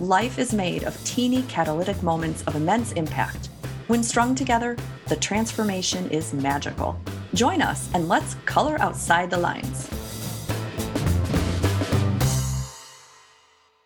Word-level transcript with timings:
Life 0.00 0.40
is 0.40 0.52
made 0.52 0.82
of 0.82 1.04
teeny 1.04 1.42
catalytic 1.42 2.02
moments 2.02 2.42
of 2.48 2.56
immense 2.56 2.90
impact. 2.92 3.48
When 3.86 4.02
strung 4.02 4.34
together, 4.34 4.76
the 5.06 5.14
transformation 5.14 6.10
is 6.10 6.34
magical. 6.34 6.98
Join 7.32 7.62
us 7.62 7.88
and 7.94 8.08
let's 8.08 8.34
color 8.44 8.76
outside 8.80 9.30
the 9.30 9.38
lines. 9.38 9.88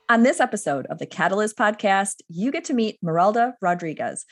On 0.09 0.23
this 0.23 0.41
episode 0.41 0.87
of 0.87 0.99
the 0.99 1.05
Catalyst 1.05 1.59
podcast, 1.59 2.23
you 2.29 2.51
get 2.51 2.65
to 2.65 2.75
meet 2.75 2.99
Marelda 3.03 3.57
Rodrigues, 3.61 4.25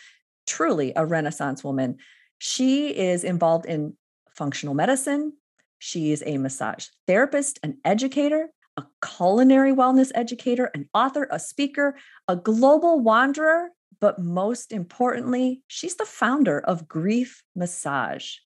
truly 0.47 0.95
a 0.97 1.05
Renaissance 1.05 1.62
woman 1.62 1.98
she 2.39 2.89
is 2.89 3.23
involved 3.23 3.67
in 3.67 3.98
functional 4.31 4.75
medicine. 4.75 5.34
She 5.79 6.11
is 6.11 6.23
a 6.25 6.39
massage 6.39 6.87
therapist, 7.06 7.59
an 7.62 7.77
educator, 7.84 8.48
a 8.77 8.85
culinary 9.05 9.73
wellness 9.73 10.11
educator, 10.15 10.71
an 10.75 10.89
author, 10.93 11.29
a 11.30 11.39
speaker, 11.39 11.97
a 12.29 12.37
global 12.37 13.01
wanderer, 13.01 13.71
but 14.01 14.19
most 14.19 14.73
importantly, 14.73 15.62
she's 15.67 15.97
the 15.97 16.05
founder 16.05 16.61
of 16.61 16.87
Grief 16.87 17.42
Massage. 17.55 18.37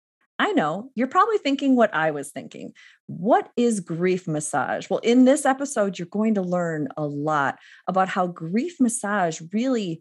I 0.41 0.53
know 0.53 0.91
you're 0.95 1.07
probably 1.07 1.37
thinking 1.37 1.77
what 1.77 1.95
I 1.95 2.13
was 2.13 2.31
thinking. 2.31 2.73
What 3.09 3.51
is 3.59 3.81
grief 3.81 4.27
massage? 4.27 4.89
Well, 4.89 5.01
in 5.01 5.27
this 5.27 5.45
episode, 5.45 5.99
you're 5.99 6.09
going 6.09 6.35
to 6.37 6.41
learn 6.41 6.89
a 6.97 7.05
lot 7.05 7.59
about 7.87 8.09
how 8.09 8.27
grief 8.27 8.81
massage 8.81 9.43
really 9.53 10.01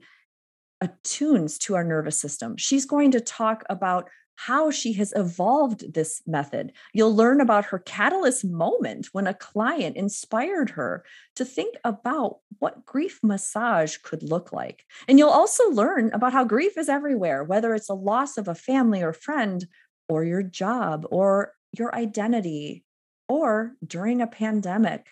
attunes 0.80 1.58
to 1.58 1.76
our 1.76 1.84
nervous 1.84 2.22
system. 2.22 2.56
She's 2.56 2.86
going 2.86 3.12
to 3.12 3.20
talk 3.20 3.66
about 3.70 4.10
how 4.46 4.72
she 4.72 4.94
has 4.94 5.12
evolved 5.18 5.94
this 5.94 6.22
method. 6.26 6.72
You'll 6.94 7.14
learn 7.14 7.42
about 7.42 7.66
her 7.66 7.80
catalyst 7.80 8.46
moment 8.46 9.10
when 9.12 9.28
a 9.28 9.34
client 9.34 9.98
inspired 9.98 10.70
her 10.70 11.04
to 11.36 11.44
think 11.44 11.76
about 11.84 12.38
what 12.60 12.86
grief 12.86 13.20
massage 13.22 13.98
could 13.98 14.24
look 14.24 14.54
like. 14.54 14.86
And 15.10 15.20
you'll 15.20 15.28
also 15.28 15.70
learn 15.72 16.10
about 16.14 16.32
how 16.32 16.46
grief 16.46 16.78
is 16.78 16.88
everywhere, 16.88 17.44
whether 17.44 17.74
it's 17.74 17.90
a 17.90 17.94
loss 17.94 18.38
of 18.38 18.48
a 18.48 18.56
family 18.56 19.04
or 19.04 19.12
friend, 19.12 19.68
or 20.08 20.24
your 20.24 20.42
job, 20.42 21.06
or 21.12 21.52
your 21.78 21.94
identity, 21.94 22.86
or 23.28 23.74
during 23.86 24.22
a 24.22 24.28
pandemic 24.28 25.08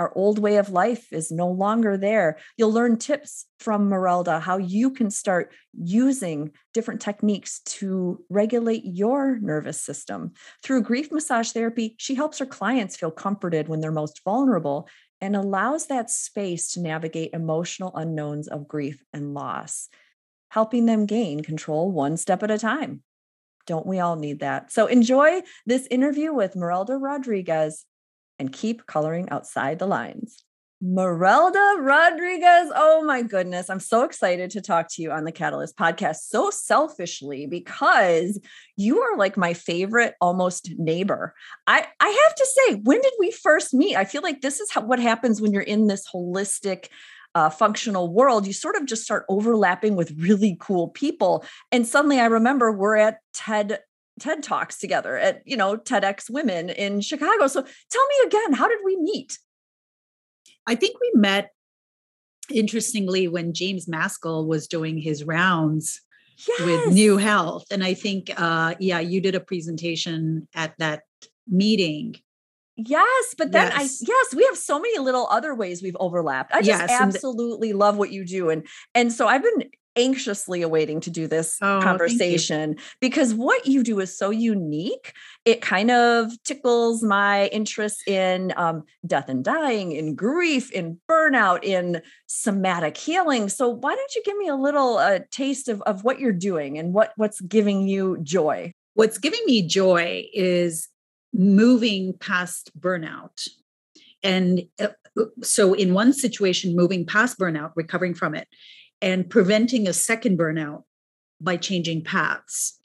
our 0.00 0.10
old 0.14 0.38
way 0.38 0.56
of 0.56 0.70
life 0.70 1.12
is 1.12 1.30
no 1.30 1.46
longer 1.46 1.98
there. 1.98 2.38
You'll 2.56 2.72
learn 2.72 2.96
tips 2.96 3.44
from 3.58 3.90
Marelda 3.90 4.40
how 4.40 4.56
you 4.56 4.92
can 4.92 5.10
start 5.10 5.52
using 5.74 6.52
different 6.72 7.02
techniques 7.02 7.60
to 7.66 8.24
regulate 8.30 8.80
your 8.82 9.38
nervous 9.40 9.78
system. 9.78 10.32
Through 10.62 10.84
grief 10.84 11.12
massage 11.12 11.50
therapy, 11.50 11.96
she 11.98 12.14
helps 12.14 12.38
her 12.38 12.46
clients 12.46 12.96
feel 12.96 13.10
comforted 13.10 13.68
when 13.68 13.82
they're 13.82 13.92
most 13.92 14.22
vulnerable 14.24 14.88
and 15.20 15.36
allows 15.36 15.88
that 15.88 16.08
space 16.08 16.72
to 16.72 16.80
navigate 16.80 17.34
emotional 17.34 17.94
unknowns 17.94 18.48
of 18.48 18.66
grief 18.66 19.04
and 19.12 19.34
loss, 19.34 19.90
helping 20.48 20.86
them 20.86 21.04
gain 21.04 21.42
control 21.42 21.92
one 21.92 22.16
step 22.16 22.42
at 22.42 22.50
a 22.50 22.56
time. 22.56 23.02
Don't 23.66 23.86
we 23.86 24.00
all 24.00 24.16
need 24.16 24.40
that? 24.40 24.72
So 24.72 24.86
enjoy 24.86 25.42
this 25.66 25.86
interview 25.90 26.32
with 26.32 26.56
Marelda 26.56 26.96
Rodrigues 26.96 27.84
and 28.40 28.52
keep 28.52 28.86
coloring 28.86 29.28
outside 29.30 29.78
the 29.78 29.86
lines. 29.86 30.42
Marelda 30.82 31.76
Rodrigues. 31.78 32.72
Oh 32.74 33.04
my 33.04 33.20
goodness. 33.20 33.68
I'm 33.68 33.80
so 33.80 34.02
excited 34.02 34.50
to 34.52 34.62
talk 34.62 34.88
to 34.92 35.02
you 35.02 35.12
on 35.12 35.24
the 35.24 35.32
Catalyst 35.32 35.76
podcast 35.76 36.20
so 36.28 36.48
selfishly 36.48 37.46
because 37.46 38.40
you 38.76 39.00
are 39.02 39.18
like 39.18 39.36
my 39.36 39.52
favorite 39.52 40.14
almost 40.22 40.70
neighbor. 40.78 41.34
I, 41.66 41.86
I 42.00 42.08
have 42.08 42.34
to 42.34 42.46
say, 42.46 42.74
when 42.76 43.02
did 43.02 43.12
we 43.20 43.30
first 43.30 43.74
meet? 43.74 43.94
I 43.94 44.06
feel 44.06 44.22
like 44.22 44.40
this 44.40 44.58
is 44.58 44.70
how, 44.70 44.80
what 44.80 44.98
happens 44.98 45.42
when 45.42 45.52
you're 45.52 45.60
in 45.60 45.86
this 45.86 46.08
holistic 46.10 46.86
uh, 47.34 47.50
functional 47.50 48.12
world, 48.12 48.46
you 48.46 48.54
sort 48.54 48.74
of 48.74 48.86
just 48.86 49.04
start 49.04 49.26
overlapping 49.28 49.96
with 49.96 50.12
really 50.18 50.56
cool 50.60 50.88
people. 50.88 51.44
And 51.70 51.86
suddenly 51.86 52.18
I 52.18 52.26
remember 52.26 52.72
we're 52.72 52.96
at 52.96 53.18
TED 53.34 53.80
TED 54.20 54.42
Talks 54.42 54.78
together 54.78 55.16
at, 55.16 55.42
you 55.44 55.56
know, 55.56 55.76
TEDx 55.76 56.30
Women 56.30 56.70
in 56.70 57.00
Chicago. 57.00 57.46
So 57.46 57.62
tell 57.62 58.06
me 58.06 58.26
again, 58.26 58.52
how 58.52 58.68
did 58.68 58.78
we 58.84 58.96
meet? 58.96 59.38
I 60.66 60.74
think 60.74 60.96
we 61.00 61.10
met 61.14 61.50
interestingly 62.52 63.28
when 63.28 63.54
James 63.54 63.88
Maskell 63.88 64.46
was 64.46 64.66
doing 64.66 64.98
his 64.98 65.24
rounds 65.24 66.00
yes. 66.46 66.60
with 66.60 66.94
Knew 66.94 67.16
Health. 67.16 67.64
And 67.70 67.82
I 67.82 67.94
think, 67.94 68.30
uh, 68.36 68.74
yeah, 68.78 69.00
you 69.00 69.20
did 69.20 69.34
a 69.34 69.40
presentation 69.40 70.48
at 70.54 70.74
that 70.78 71.02
meeting. 71.48 72.16
Yes, 72.76 73.34
but 73.36 73.52
then 73.52 73.70
yes. 73.76 74.02
I 74.02 74.06
yes, 74.08 74.34
we 74.34 74.44
have 74.44 74.56
so 74.56 74.80
many 74.80 74.98
little 74.98 75.26
other 75.26 75.54
ways 75.54 75.82
we've 75.82 75.96
overlapped. 76.00 76.54
I 76.54 76.62
just 76.62 76.80
yes, 76.80 76.90
absolutely 76.90 77.74
love 77.74 77.98
what 77.98 78.10
you 78.10 78.24
do 78.24 78.48
and 78.48 78.66
and 78.94 79.12
so 79.12 79.26
I've 79.26 79.42
been 79.42 79.68
anxiously 79.96 80.62
awaiting 80.62 81.00
to 81.00 81.10
do 81.10 81.26
this 81.26 81.58
oh, 81.62 81.80
conversation 81.82 82.76
because 83.00 83.34
what 83.34 83.66
you 83.66 83.82
do 83.82 84.00
is 84.00 84.16
so 84.16 84.30
unique. 84.30 85.12
It 85.44 85.60
kind 85.60 85.90
of 85.90 86.30
tickles 86.44 87.02
my 87.02 87.46
interest 87.48 88.06
in 88.06 88.52
um, 88.56 88.84
death 89.06 89.28
and 89.28 89.44
dying, 89.44 89.92
in 89.92 90.14
grief, 90.14 90.70
in 90.72 90.98
burnout, 91.10 91.64
in 91.64 92.02
somatic 92.26 92.96
healing. 92.96 93.48
So 93.48 93.68
why 93.68 93.94
don't 93.94 94.14
you 94.14 94.22
give 94.24 94.36
me 94.36 94.48
a 94.48 94.54
little 94.54 94.98
uh, 94.98 95.20
taste 95.30 95.68
of, 95.68 95.82
of 95.82 96.04
what 96.04 96.20
you're 96.20 96.32
doing 96.32 96.78
and 96.78 96.92
what 96.92 97.12
what's 97.16 97.40
giving 97.40 97.88
you 97.88 98.18
joy? 98.22 98.72
What's 98.94 99.18
giving 99.18 99.40
me 99.46 99.66
joy 99.66 100.26
is 100.32 100.88
moving 101.32 102.14
past 102.14 102.70
burnout. 102.78 103.48
And 104.22 104.62
uh, 104.78 104.88
so, 105.42 105.74
in 105.74 105.94
one 105.94 106.12
situation, 106.12 106.76
moving 106.76 107.06
past 107.06 107.38
burnout, 107.38 107.72
recovering 107.74 108.14
from 108.14 108.34
it, 108.34 108.48
and 109.02 109.28
preventing 109.28 109.88
a 109.88 109.92
second 109.92 110.38
burnout 110.38 110.84
by 111.40 111.56
changing 111.56 112.04
paths. 112.04 112.78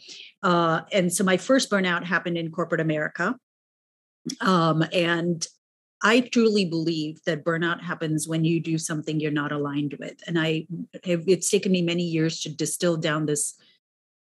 Uh, 0.43 0.81
and 0.91 1.11
so 1.11 1.23
my 1.23 1.37
first 1.37 1.69
burnout 1.69 2.05
happened 2.05 2.37
in 2.37 2.51
corporate 2.51 2.81
America. 2.81 3.35
Um, 4.41 4.83
and 4.93 5.45
I 6.01 6.21
truly 6.21 6.65
believe 6.65 7.23
that 7.25 7.43
burnout 7.43 7.81
happens 7.81 8.27
when 8.27 8.45
you 8.45 8.59
do 8.59 8.77
something 8.77 9.19
you're 9.19 9.31
not 9.31 9.51
aligned 9.51 9.95
with. 9.99 10.21
And 10.27 10.39
I 10.39 10.67
have, 11.03 11.23
it's 11.27 11.49
taken 11.49 11.71
me 11.71 11.81
many 11.81 12.03
years 12.03 12.41
to 12.41 12.49
distill 12.49 12.97
down 12.97 13.25
this 13.25 13.55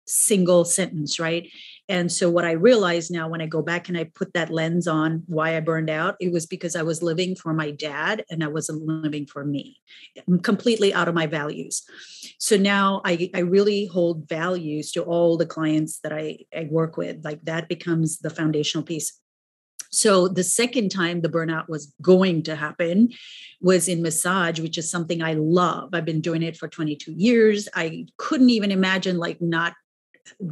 single 0.06 0.66
sentence, 0.66 1.20
right? 1.20 1.50
And 1.90 2.12
so 2.12 2.30
what 2.30 2.46
I 2.46 2.52
realize 2.52 3.12
now 3.12 3.28
when 3.28 3.42
I 3.42 3.46
go 3.46 3.62
back 3.62 3.90
and 3.90 3.98
I 3.98 4.06
put 4.06 4.34
that 4.34 4.50
lens 4.50 4.88
on 4.88 5.24
why 5.28 5.58
I 5.58 5.60
burned 5.60 5.90
out, 5.90 6.16
it 6.20 6.32
was 6.32 6.46
because 6.46 6.76
I 6.76 6.84
was 6.84 7.04
living 7.04 7.36
for 7.36 7.54
my 7.54 7.72
dad 7.72 8.24
and 8.30 8.44
I 8.44 8.48
wasn't 8.48 8.86
living 8.86 9.26
for 9.26 9.44
me. 9.44 9.78
I'm 10.28 10.40
completely 10.40 10.94
out 10.94 11.10
of 11.10 11.16
my 11.16 11.28
values. 11.28 11.84
So 12.40 12.56
now 12.56 13.02
I, 13.04 13.30
I 13.36 13.40
really 13.40 13.86
hold 13.88 14.30
values 14.30 14.92
to 14.94 15.04
all 15.04 15.38
the 15.38 15.46
clients 15.46 16.00
that 16.00 16.14
I, 16.14 16.40
I 16.56 16.68
work 16.72 16.96
with. 16.96 17.24
Like 17.24 17.42
that 17.44 17.68
becomes 17.68 18.20
the 18.20 18.30
foundational 18.30 18.86
piece. 18.86 19.20
So 19.92 20.28
the 20.28 20.44
second 20.44 20.90
time 20.90 21.22
the 21.22 21.30
burnout 21.30 21.70
was 21.70 21.94
going 22.02 22.44
to 22.44 22.56
happen 22.56 23.10
was 23.62 23.88
in 23.88 24.02
massage, 24.02 24.60
which 24.60 24.78
is 24.80 24.90
something 24.90 25.22
I 25.22 25.34
love. 25.34 25.90
I've 25.94 26.06
been 26.06 26.22
doing 26.22 26.42
it 26.42 26.58
for 26.58 26.68
22 26.68 27.12
years. 27.12 27.70
I 27.76 28.08
couldn't 28.18 28.50
even 28.50 28.72
imagine 28.72 29.18
like 29.18 29.40
not 29.40 29.74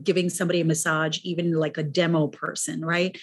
giving 0.04 0.30
somebody 0.30 0.62
a 0.62 0.66
massage, 0.66 1.20
even 1.24 1.54
like 1.54 1.78
a 1.78 1.84
demo 1.84 2.28
person, 2.28 2.84
right? 2.84 3.18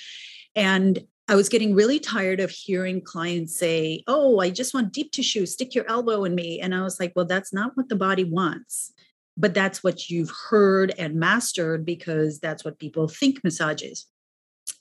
And 0.55 0.99
I 1.29 1.35
was 1.35 1.51
getting 1.51 1.75
really 1.75 2.01
tired 2.01 2.41
of 2.41 2.51
hearing 2.51 3.03
clients 3.03 3.59
say, 3.59 4.03
Oh, 4.07 4.41
I 4.41 4.51
just 4.51 4.73
want 4.73 4.93
deep 4.93 5.13
tissue, 5.13 5.45
stick 5.45 5.75
your 5.75 5.89
elbow 5.89 6.25
in 6.25 6.35
me. 6.35 6.59
And 6.61 6.75
I 6.75 6.83
was 6.83 6.99
like, 6.99 7.13
Well, 7.15 7.27
that's 7.27 7.53
not 7.53 7.77
what 7.77 7.89
the 7.89 7.97
body 7.97 8.25
wants. 8.25 8.93
But 9.37 9.55
that's 9.55 9.85
what 9.85 10.09
you've 10.09 10.33
heard 10.51 10.93
and 10.99 11.15
mastered 11.15 11.85
because 11.85 12.41
that's 12.41 12.65
what 12.65 12.79
people 12.79 13.07
think 13.09 13.45
massage 13.45 13.83
is. 13.83 14.07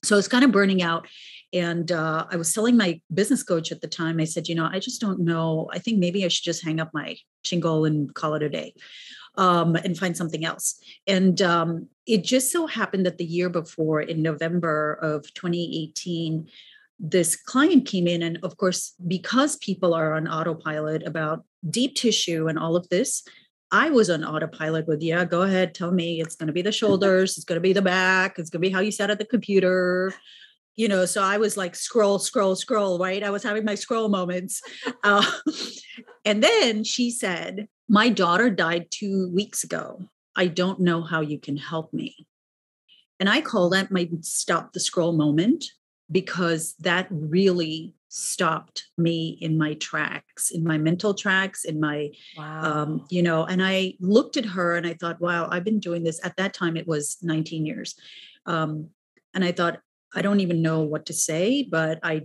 So 0.03 0.17
it's 0.17 0.27
kind 0.27 0.43
of 0.43 0.51
burning 0.51 0.81
out. 0.81 1.07
And 1.53 1.91
uh, 1.91 2.25
I 2.31 2.37
was 2.37 2.53
telling 2.53 2.75
my 2.75 2.99
business 3.13 3.43
coach 3.43 3.71
at 3.71 3.81
the 3.81 3.87
time, 3.87 4.19
I 4.19 4.23
said, 4.23 4.47
You 4.47 4.55
know, 4.55 4.69
I 4.71 4.79
just 4.79 5.01
don't 5.01 5.19
know. 5.19 5.69
I 5.73 5.79
think 5.79 5.99
maybe 5.99 6.23
I 6.23 6.29
should 6.29 6.45
just 6.45 6.63
hang 6.63 6.79
up 6.79 6.91
my 6.93 7.17
shingle 7.43 7.85
and 7.85 8.13
call 8.13 8.35
it 8.35 8.43
a 8.43 8.49
day 8.49 8.73
um, 9.37 9.75
and 9.75 9.97
find 9.97 10.17
something 10.17 10.43
else. 10.43 10.79
And 11.05 11.41
um, 11.41 11.87
it 12.05 12.23
just 12.23 12.51
so 12.51 12.67
happened 12.67 13.05
that 13.05 13.17
the 13.17 13.25
year 13.25 13.49
before, 13.49 14.01
in 14.01 14.21
November 14.21 14.93
of 15.01 15.31
2018, 15.33 16.47
this 16.99 17.35
client 17.35 17.85
came 17.85 18.07
in 18.07 18.23
and 18.23 18.39
of 18.41 18.57
course 18.57 18.95
because 19.07 19.55
people 19.57 19.93
are 19.93 20.13
on 20.13 20.27
autopilot 20.27 21.05
about 21.05 21.45
deep 21.69 21.95
tissue 21.95 22.47
and 22.47 22.57
all 22.57 22.75
of 22.75 22.89
this. 22.89 23.23
I 23.71 23.89
was 23.89 24.09
on 24.09 24.23
autopilot 24.23 24.87
with, 24.87 25.01
yeah, 25.01 25.25
go 25.25 25.41
ahead, 25.41 25.75
tell 25.75 25.91
me 25.91 26.21
it's 26.21 26.35
going 26.35 26.47
to 26.47 26.53
be 26.53 26.61
the 26.61 26.71
shoulders, 26.71 27.37
it's 27.37 27.45
going 27.45 27.57
to 27.57 27.61
be 27.61 27.73
the 27.73 27.81
back, 27.81 28.39
it's 28.39 28.49
going 28.49 28.61
to 28.61 28.67
be 28.67 28.73
how 28.73 28.79
you 28.79 28.91
sat 28.91 29.11
at 29.11 29.19
the 29.19 29.25
computer. 29.25 30.13
You 30.75 30.87
know, 30.87 31.05
so 31.05 31.21
I 31.21 31.37
was 31.37 31.57
like 31.57 31.75
scroll, 31.75 32.17
scroll, 32.17 32.55
scroll, 32.55 32.97
right? 32.97 33.23
I 33.23 33.31
was 33.31 33.43
having 33.43 33.65
my 33.65 33.75
scroll 33.75 34.09
moments. 34.09 34.61
Uh, 35.03 35.23
and 36.25 36.43
then 36.43 36.83
she 36.83 37.11
said, 37.11 37.67
My 37.89 38.09
daughter 38.09 38.49
died 38.49 38.87
two 38.91 39.31
weeks 39.33 39.63
ago. 39.63 40.09
I 40.35 40.47
don't 40.47 40.79
know 40.79 41.01
how 41.01 41.21
you 41.21 41.39
can 41.39 41.57
help 41.57 41.93
me. 41.93 42.27
And 43.19 43.29
I 43.29 43.41
call 43.41 43.69
that 43.69 43.91
my 43.91 44.09
stop 44.21 44.73
the 44.73 44.79
scroll 44.79 45.13
moment 45.13 45.65
because 46.11 46.75
that 46.79 47.07
really 47.09 47.93
stopped 48.09 48.87
me 48.97 49.37
in 49.41 49.57
my 49.57 49.73
tracks, 49.75 50.51
in 50.51 50.63
my 50.63 50.77
mental 50.77 51.13
tracks, 51.13 51.65
in 51.65 51.79
my, 51.79 52.11
um, 52.37 52.43
wow. 52.43 52.61
um, 52.61 53.05
you 53.09 53.21
know, 53.21 53.43
and 53.43 53.63
I 53.63 53.95
looked 53.99 54.37
at 54.37 54.45
her 54.45 54.75
and 54.75 54.87
I 54.87 54.93
thought, 54.93 55.19
wow, 55.19 55.47
I've 55.51 55.63
been 55.63 55.79
doing 55.79 56.03
this. 56.03 56.23
At 56.23 56.37
that 56.37 56.53
time, 56.53 56.77
it 56.77 56.87
was 56.87 57.17
19 57.21 57.65
years. 57.65 57.95
Um, 58.45 58.89
and 59.33 59.43
I 59.43 59.51
thought, 59.51 59.79
I 60.15 60.21
don't 60.21 60.39
even 60.39 60.61
know 60.61 60.81
what 60.81 61.05
to 61.07 61.13
say, 61.13 61.63
but 61.63 61.99
I 62.01 62.23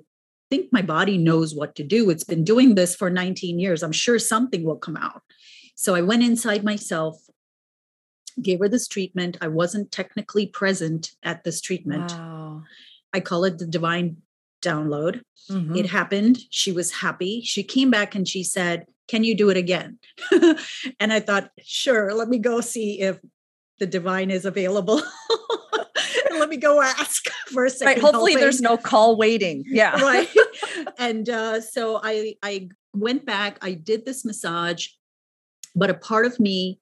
think 0.52 0.70
my 0.70 0.82
body 0.82 1.16
knows 1.16 1.54
what 1.54 1.74
to 1.76 1.82
do. 1.82 2.10
It's 2.10 2.24
been 2.24 2.44
doing 2.44 2.74
this 2.74 2.94
for 2.94 3.08
19 3.08 3.58
years. 3.58 3.82
I'm 3.82 3.90
sure 3.90 4.18
something 4.18 4.64
will 4.64 4.76
come 4.76 4.98
out. 4.98 5.22
So 5.76 5.94
I 5.94 6.02
went 6.02 6.22
inside 6.22 6.62
myself, 6.62 7.16
gave 8.42 8.58
her 8.58 8.68
this 8.68 8.86
treatment. 8.86 9.38
I 9.40 9.48
wasn't 9.48 9.90
technically 9.90 10.46
present 10.46 11.12
at 11.22 11.42
this 11.44 11.62
treatment. 11.62 12.12
Wow. 12.12 12.64
I 13.14 13.20
call 13.20 13.44
it 13.44 13.56
the 13.56 13.66
divine 13.66 14.18
download. 14.60 15.22
Mm-hmm. 15.50 15.74
It 15.74 15.86
happened. 15.86 16.40
She 16.50 16.70
was 16.70 16.92
happy. 16.92 17.40
She 17.40 17.62
came 17.62 17.90
back 17.90 18.14
and 18.14 18.28
she 18.28 18.44
said, 18.44 18.84
Can 19.08 19.24
you 19.24 19.34
do 19.34 19.48
it 19.48 19.56
again? 19.56 19.98
and 21.00 21.14
I 21.14 21.20
thought, 21.20 21.50
Sure, 21.62 22.12
let 22.12 22.28
me 22.28 22.38
go 22.38 22.60
see 22.60 23.00
if 23.00 23.18
the 23.78 23.86
divine 23.86 24.30
is 24.30 24.44
available. 24.44 25.00
let 26.42 26.50
me 26.50 26.56
go 26.56 26.82
ask 26.82 27.24
for 27.52 27.64
a 27.64 27.70
second. 27.70 27.86
Right. 27.86 28.02
Hopefully, 28.02 28.32
helping. 28.32 28.42
there's 28.42 28.60
no 28.60 28.76
call 28.76 29.16
waiting. 29.16 29.64
Yeah. 29.72 30.00
right. 30.02 30.28
And 30.98 31.28
uh, 31.28 31.60
so 31.60 32.00
I 32.02 32.36
I 32.42 32.68
went 32.94 33.24
back. 33.24 33.58
I 33.62 33.72
did 33.72 34.04
this 34.04 34.24
massage, 34.24 34.88
but 35.74 35.90
a 35.90 35.94
part 35.94 36.26
of 36.26 36.38
me 36.38 36.80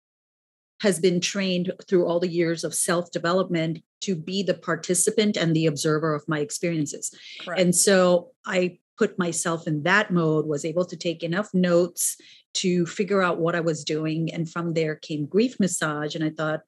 has 0.83 0.99
been 0.99 1.21
trained 1.21 1.73
through 1.87 2.07
all 2.07 2.21
the 2.21 2.29
years 2.29 2.65
of 2.65 2.75
self 2.75 3.11
development 3.11 3.79
to 4.03 4.17
be 4.17 4.43
the 4.43 4.55
participant 4.55 5.37
and 5.37 5.55
the 5.55 5.67
observer 5.67 6.15
of 6.15 6.25
my 6.27 6.41
experiences. 6.41 7.15
Correct. 7.43 7.61
And 7.61 7.75
so 7.75 8.31
I 8.47 8.79
put 8.99 9.19
myself 9.19 9.67
in 9.67 9.83
that 9.85 10.11
mode, 10.11 10.47
was 10.47 10.65
able 10.65 10.85
to 10.87 10.97
take 10.97 11.23
enough 11.23 11.49
notes 11.55 12.17
to 12.55 12.87
figure 12.87 13.23
out 13.23 13.39
what 13.39 13.55
I 13.55 13.61
was 13.61 13.85
doing. 13.85 14.33
And 14.33 14.51
from 14.51 14.75
there 14.75 14.97
came 14.97 15.27
grief 15.27 15.59
massage. 15.61 16.15
And 16.15 16.25
I 16.25 16.31
thought, 16.31 16.61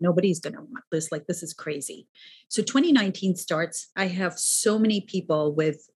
nobody's 0.00 0.40
going 0.40 0.54
to 0.54 0.60
want 0.60 0.84
this. 0.90 1.10
Like, 1.12 1.26
this 1.26 1.42
is 1.42 1.54
crazy. 1.54 2.06
So 2.48 2.62
2019 2.62 3.36
starts. 3.36 3.88
I 3.96 4.06
have 4.06 4.38
so 4.38 4.78
many 4.78 5.00
people 5.02 5.54
with 5.54 5.88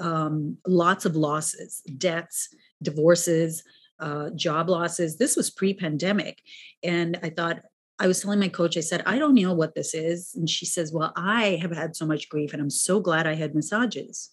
um, 0.00 0.58
lots 0.66 1.04
of 1.04 1.16
losses, 1.16 1.82
deaths, 1.96 2.48
divorces, 2.82 3.64
uh, 4.00 4.30
job 4.30 4.68
losses. 4.68 5.18
This 5.18 5.36
was 5.36 5.50
pre 5.50 5.74
pandemic. 5.74 6.40
And 6.82 7.18
I 7.22 7.30
thought, 7.30 7.62
I 8.00 8.06
was 8.06 8.20
telling 8.20 8.38
my 8.38 8.48
coach, 8.48 8.76
I 8.76 8.80
said, 8.80 9.02
I 9.06 9.18
don't 9.18 9.34
know 9.34 9.52
what 9.52 9.74
this 9.74 9.92
is. 9.92 10.32
And 10.36 10.48
she 10.48 10.66
says, 10.66 10.92
Well, 10.92 11.12
I 11.16 11.58
have 11.60 11.72
had 11.72 11.96
so 11.96 12.06
much 12.06 12.28
grief 12.28 12.52
and 12.52 12.62
I'm 12.62 12.70
so 12.70 13.00
glad 13.00 13.26
I 13.26 13.34
had 13.34 13.56
massages. 13.56 14.30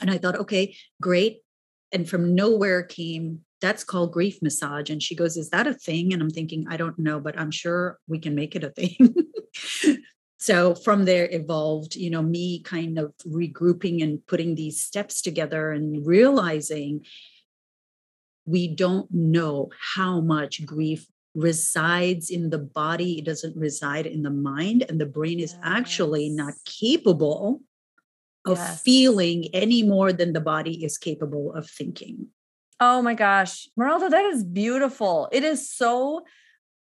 And 0.00 0.10
I 0.10 0.18
thought, 0.18 0.36
okay, 0.36 0.76
great. 1.00 1.40
And 1.92 2.08
from 2.08 2.34
nowhere 2.34 2.82
came, 2.82 3.40
that's 3.60 3.84
called 3.84 4.12
grief 4.12 4.38
massage. 4.42 4.90
And 4.90 5.02
she 5.02 5.14
goes, 5.14 5.36
Is 5.36 5.50
that 5.50 5.66
a 5.66 5.74
thing? 5.74 6.12
And 6.12 6.22
I'm 6.22 6.30
thinking, 6.30 6.66
I 6.68 6.76
don't 6.76 6.98
know, 6.98 7.20
but 7.20 7.38
I'm 7.38 7.50
sure 7.50 7.98
we 8.08 8.18
can 8.18 8.34
make 8.34 8.56
it 8.56 8.64
a 8.64 8.70
thing. 8.70 9.14
so 10.38 10.74
from 10.74 11.04
there 11.04 11.28
evolved, 11.30 11.96
you 11.96 12.10
know, 12.10 12.22
me 12.22 12.62
kind 12.62 12.98
of 12.98 13.12
regrouping 13.26 14.02
and 14.02 14.26
putting 14.26 14.54
these 14.54 14.82
steps 14.82 15.22
together 15.22 15.70
and 15.72 16.06
realizing 16.06 17.04
we 18.46 18.74
don't 18.74 19.10
know 19.12 19.70
how 19.94 20.20
much 20.20 20.64
grief 20.64 21.06
resides 21.34 22.30
in 22.30 22.50
the 22.50 22.58
body 22.58 23.18
it 23.18 23.24
doesn't 23.24 23.56
reside 23.56 24.04
in 24.04 24.22
the 24.22 24.30
mind 24.30 24.84
and 24.88 25.00
the 25.00 25.06
brain 25.06 25.38
is 25.38 25.52
yes. 25.52 25.60
actually 25.62 26.28
not 26.28 26.54
capable 26.64 27.60
of 28.44 28.58
yes. 28.58 28.82
feeling 28.82 29.46
any 29.52 29.84
more 29.84 30.12
than 30.12 30.32
the 30.32 30.40
body 30.40 30.84
is 30.84 30.98
capable 30.98 31.52
of 31.52 31.70
thinking 31.70 32.26
oh 32.80 33.02
my 33.02 33.14
gosh 33.14 33.68
Marelda 33.76 34.08
that 34.08 34.24
is 34.24 34.44
beautiful. 34.44 35.28
It 35.32 35.44
is 35.44 35.70
so 35.70 36.22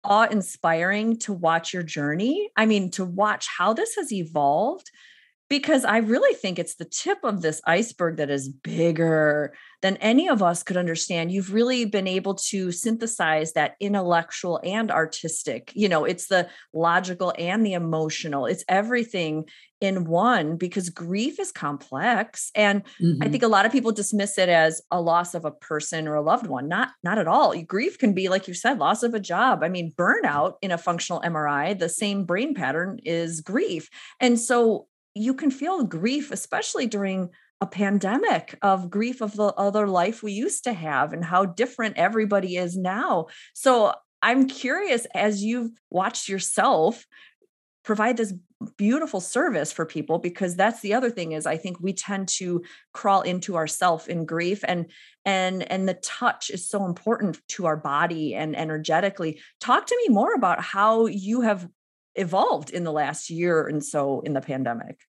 awe 0.04 0.28
inspiring 0.30 1.18
to 1.18 1.32
watch 1.32 1.74
your 1.74 1.82
journey. 1.82 2.50
I 2.56 2.66
mean 2.66 2.90
to 2.92 3.04
watch 3.04 3.48
how 3.48 3.72
this 3.72 3.96
has 3.96 4.12
evolved 4.12 4.90
because 5.48 5.84
I 5.84 5.98
really 5.98 6.34
think 6.34 6.58
it's 6.58 6.74
the 6.74 6.84
tip 6.84 7.18
of 7.24 7.40
this 7.40 7.60
iceberg 7.64 8.16
that 8.18 8.30
is 8.30 8.48
bigger 8.48 9.54
than 9.80 9.96
any 9.98 10.28
of 10.28 10.42
us 10.42 10.62
could 10.62 10.76
understand. 10.76 11.32
You've 11.32 11.52
really 11.52 11.84
been 11.84 12.06
able 12.06 12.34
to 12.34 12.70
synthesize 12.70 13.52
that 13.52 13.76
intellectual 13.80 14.60
and 14.62 14.90
artistic. 14.90 15.72
You 15.74 15.88
know, 15.88 16.04
it's 16.04 16.26
the 16.26 16.48
logical 16.74 17.32
and 17.38 17.64
the 17.64 17.72
emotional, 17.72 18.46
it's 18.46 18.64
everything 18.68 19.44
in 19.80 20.04
one 20.04 20.56
because 20.56 20.90
grief 20.90 21.38
is 21.38 21.52
complex 21.52 22.50
and 22.56 22.82
mm-hmm. 23.00 23.22
i 23.22 23.28
think 23.28 23.44
a 23.44 23.48
lot 23.48 23.64
of 23.64 23.70
people 23.70 23.92
dismiss 23.92 24.36
it 24.36 24.48
as 24.48 24.82
a 24.90 25.00
loss 25.00 25.34
of 25.34 25.44
a 25.44 25.52
person 25.52 26.08
or 26.08 26.16
a 26.16 26.20
loved 26.20 26.48
one 26.48 26.66
not 26.66 26.90
not 27.04 27.16
at 27.16 27.28
all 27.28 27.56
grief 27.62 27.96
can 27.96 28.12
be 28.12 28.28
like 28.28 28.48
you 28.48 28.54
said 28.54 28.78
loss 28.78 29.04
of 29.04 29.14
a 29.14 29.20
job 29.20 29.62
i 29.62 29.68
mean 29.68 29.92
burnout 29.96 30.54
in 30.62 30.72
a 30.72 30.78
functional 30.78 31.20
mri 31.20 31.78
the 31.78 31.88
same 31.88 32.24
brain 32.24 32.54
pattern 32.54 32.98
is 33.04 33.40
grief 33.40 33.88
and 34.20 34.40
so 34.40 34.88
you 35.18 35.34
can 35.34 35.50
feel 35.50 35.82
grief, 35.84 36.30
especially 36.30 36.86
during 36.86 37.30
a 37.60 37.66
pandemic 37.66 38.56
of 38.62 38.90
grief 38.90 39.20
of 39.20 39.34
the 39.34 39.52
other 39.54 39.88
life 39.88 40.22
we 40.22 40.32
used 40.32 40.64
to 40.64 40.72
have 40.72 41.12
and 41.12 41.24
how 41.24 41.44
different 41.44 41.96
everybody 41.96 42.56
is 42.56 42.76
now. 42.76 43.26
So 43.52 43.92
I'm 44.22 44.48
curious 44.48 45.06
as 45.14 45.42
you've 45.42 45.70
watched 45.90 46.28
yourself 46.28 47.06
provide 47.84 48.16
this 48.16 48.34
beautiful 48.76 49.20
service 49.20 49.72
for 49.72 49.86
people 49.86 50.18
because 50.18 50.56
that's 50.56 50.80
the 50.80 50.92
other 50.92 51.10
thing 51.10 51.30
is 51.30 51.46
i 51.46 51.56
think 51.56 51.78
we 51.78 51.92
tend 51.92 52.26
to 52.26 52.60
crawl 52.92 53.22
into 53.22 53.54
ourself 53.54 54.08
in 54.08 54.26
grief 54.26 54.64
and 54.66 54.90
and 55.24 55.70
and 55.70 55.88
the 55.88 55.94
touch 55.94 56.50
is 56.50 56.68
so 56.68 56.84
important 56.84 57.38
to 57.46 57.66
our 57.66 57.76
body 57.76 58.34
and 58.34 58.56
energetically 58.56 59.40
talk 59.60 59.86
to 59.86 59.96
me 59.96 60.12
more 60.12 60.34
about 60.34 60.60
how 60.60 61.06
you 61.06 61.42
have 61.42 61.68
evolved 62.18 62.70
in 62.70 62.84
the 62.84 62.92
last 62.92 63.30
year 63.30 63.66
and 63.66 63.84
so 63.84 64.20
in 64.20 64.34
the 64.34 64.40
pandemic? 64.40 65.00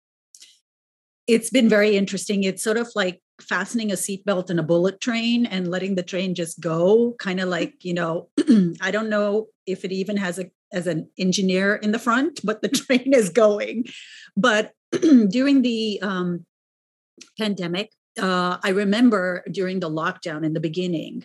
It's 1.28 1.50
been 1.50 1.68
very 1.68 1.97
interesting. 1.97 2.42
It's 2.44 2.64
sort 2.64 2.78
of 2.78 2.88
like 2.94 3.20
fastening 3.40 3.92
a 3.92 3.94
seatbelt 3.94 4.50
in 4.50 4.58
a 4.58 4.62
bullet 4.62 5.00
train 5.00 5.47
and 5.47 5.70
letting 5.70 5.94
the 5.94 6.02
train 6.02 6.35
just 6.35 6.58
go, 6.61 7.14
kind 7.18 7.38
of 7.38 7.47
mm. 7.47 7.52
like, 7.52 7.85
you 7.85 7.94
know, 7.94 8.28
I 8.80 8.90
don't 8.90 9.11
know 9.11 9.47
if 9.66 9.85
it 9.85 9.92
even 9.92 10.16
has 10.16 10.38
a 10.38 10.50
as 10.73 10.87
an 10.87 11.08
engineer 11.18 11.76
in 11.76 11.92
the 11.92 11.99
front, 11.99 12.40
but 12.44 12.61
the 12.62 12.68
train 12.68 13.14
is 13.14 13.30
going. 13.30 13.85
But 14.37 14.73
during 15.28 15.62
the 15.62 16.00
um, 16.02 16.44
pandemic, 17.38 17.90
uh, 18.20 18.58
I 18.62 18.70
remember 18.70 19.44
during 19.50 19.80
the 19.80 19.90
lockdown 19.90 20.44
in 20.44 20.52
the 20.52 20.61
beginning, 20.61 21.25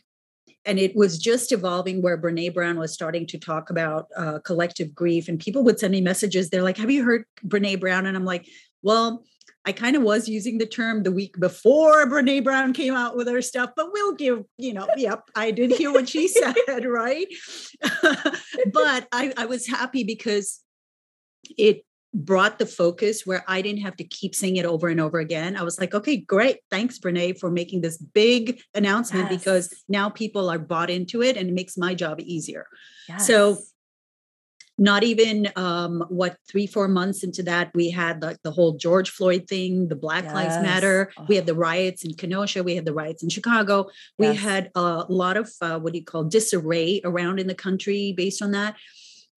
and 0.65 0.79
it 0.79 0.95
was 0.95 1.17
just 1.17 1.51
evolving 1.51 2.01
where 2.01 2.17
brene 2.17 2.53
brown 2.53 2.77
was 2.77 2.93
starting 2.93 3.25
to 3.27 3.37
talk 3.37 3.69
about 3.69 4.07
uh, 4.15 4.39
collective 4.39 4.93
grief 4.93 5.27
and 5.27 5.39
people 5.39 5.63
would 5.63 5.79
send 5.79 5.91
me 5.91 6.01
messages 6.01 6.49
they're 6.49 6.63
like 6.63 6.77
have 6.77 6.91
you 6.91 7.03
heard 7.03 7.25
brene 7.45 7.79
brown 7.79 8.05
and 8.05 8.15
i'm 8.15 8.25
like 8.25 8.47
well 8.81 9.23
i 9.65 9.71
kind 9.71 9.95
of 9.95 10.03
was 10.03 10.27
using 10.27 10.57
the 10.57 10.65
term 10.65 11.03
the 11.03 11.11
week 11.11 11.39
before 11.39 12.05
brene 12.07 12.43
brown 12.43 12.73
came 12.73 12.93
out 12.93 13.15
with 13.15 13.27
her 13.27 13.41
stuff 13.41 13.71
but 13.75 13.91
we'll 13.91 14.15
give 14.15 14.43
you 14.57 14.73
know 14.73 14.87
yep 14.97 15.23
i 15.35 15.51
did 15.51 15.71
hear 15.71 15.91
what 15.91 16.09
she 16.09 16.27
said 16.67 16.85
right 16.85 17.27
but 18.73 19.07
I, 19.11 19.33
I 19.37 19.45
was 19.45 19.67
happy 19.67 20.03
because 20.03 20.61
it 21.57 21.85
brought 22.13 22.59
the 22.59 22.65
focus 22.65 23.25
where 23.25 23.43
I 23.47 23.61
didn't 23.61 23.81
have 23.81 23.95
to 23.97 24.03
keep 24.03 24.35
saying 24.35 24.57
it 24.57 24.65
over 24.65 24.87
and 24.87 24.99
over 24.99 25.19
again. 25.19 25.57
I 25.57 25.63
was 25.63 25.79
like, 25.79 25.95
okay, 25.95 26.17
great. 26.17 26.59
Thanks, 26.69 26.99
Brene, 26.99 27.39
for 27.39 27.49
making 27.49 27.81
this 27.81 27.97
big 27.97 28.61
announcement 28.75 29.31
yes. 29.31 29.39
because 29.39 29.83
now 29.89 30.09
people 30.09 30.49
are 30.49 30.59
bought 30.59 30.91
into 30.91 31.23
it 31.23 31.37
and 31.37 31.49
it 31.49 31.53
makes 31.53 31.75
my 31.75 31.95
job 31.95 32.19
easier. 32.21 32.67
Yes. 33.09 33.25
So 33.25 33.57
not 34.83 35.03
even 35.03 35.47
um, 35.55 36.03
what 36.09 36.35
three 36.49 36.67
four 36.67 36.89
months 36.89 37.23
into 37.23 37.41
that 37.41 37.71
we 37.73 37.89
had 37.89 38.21
like 38.21 38.37
the 38.43 38.51
whole 38.51 38.73
george 38.73 39.09
floyd 39.09 39.47
thing 39.47 39.87
the 39.87 39.95
black 39.95 40.25
yes. 40.25 40.33
lives 40.33 40.55
matter 40.61 41.11
oh. 41.17 41.25
we 41.29 41.35
had 41.35 41.45
the 41.45 41.55
riots 41.55 42.03
in 42.03 42.13
kenosha 42.13 42.61
we 42.61 42.75
had 42.75 42.85
the 42.85 42.93
riots 42.93 43.23
in 43.23 43.29
chicago 43.29 43.87
we 44.19 44.27
yes. 44.27 44.39
had 44.39 44.71
a 44.75 45.05
lot 45.07 45.37
of 45.37 45.49
uh, 45.61 45.79
what 45.79 45.93
do 45.93 45.99
you 45.99 46.05
call 46.05 46.25
disarray 46.25 46.99
around 47.05 47.39
in 47.39 47.47
the 47.47 47.55
country 47.55 48.13
based 48.17 48.41
on 48.41 48.51
that 48.51 48.75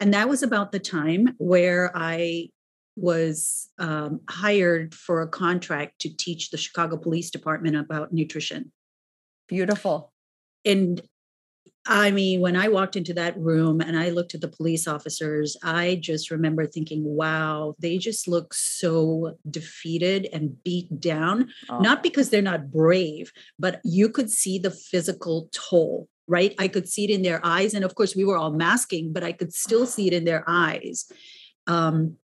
and 0.01 0.13
that 0.13 0.29
was 0.29 0.43
about 0.43 0.73
the 0.73 0.81
time 0.81 1.35
where 1.39 1.93
i 1.95 2.49
was 2.97 3.69
um, 3.79 4.21
hired 4.29 4.95
for 4.95 5.21
a 5.21 5.29
contract 5.29 6.01
to 6.01 6.17
teach 6.17 6.49
the 6.49 6.57
Chicago 6.57 6.97
Police 6.97 7.29
Department 7.29 7.77
about 7.77 8.11
nutrition. 8.11 8.73
Beautiful. 9.49 10.15
and 10.65 11.03
I 11.89 12.11
mean, 12.11 12.41
when 12.41 12.57
I 12.57 12.69
walked 12.69 12.97
into 12.97 13.15
that 13.15 13.39
room 13.39 13.81
and 13.81 13.97
I 13.99 14.11
looked 14.11 14.35
at 14.35 14.41
the 14.41 14.49
police 14.49 14.89
officers, 14.89 15.57
I 15.63 15.99
just 16.01 16.31
remember 16.31 16.67
thinking, 16.67 17.05
wow, 17.05 17.75
they 17.79 17.99
just 17.99 18.27
look 18.27 18.55
so 18.55 19.37
defeated 19.49 20.29
and 20.33 20.63
beat 20.65 21.01
down. 21.01 21.51
Oh. 21.69 21.79
Not 21.79 22.03
because 22.03 22.31
they're 22.31 22.43
not 22.43 22.71
brave, 22.71 23.33
but 23.59 23.81
you 23.85 24.09
could 24.09 24.31
see 24.31 24.59
the 24.59 24.71
physical 24.71 25.49
toll, 25.53 26.09
right? 26.27 26.55
I 26.59 26.69
could 26.69 26.89
see 26.89 27.05
it 27.05 27.11
in 27.11 27.23
their 27.23 27.41
eyes. 27.45 27.75
And 27.75 27.85
of 27.85 27.95
course, 27.95 28.17
we 28.17 28.25
were 28.25 28.37
all 28.37 28.53
masking, 28.53 29.13
but 29.13 29.23
I 29.23 29.33
could 29.33 29.55
still 29.55 29.87
see 29.87 30.07
it 30.09 30.13
in 30.13 30.25
their 30.25 30.45
eyes. 30.47 31.11
Um, 31.67 32.17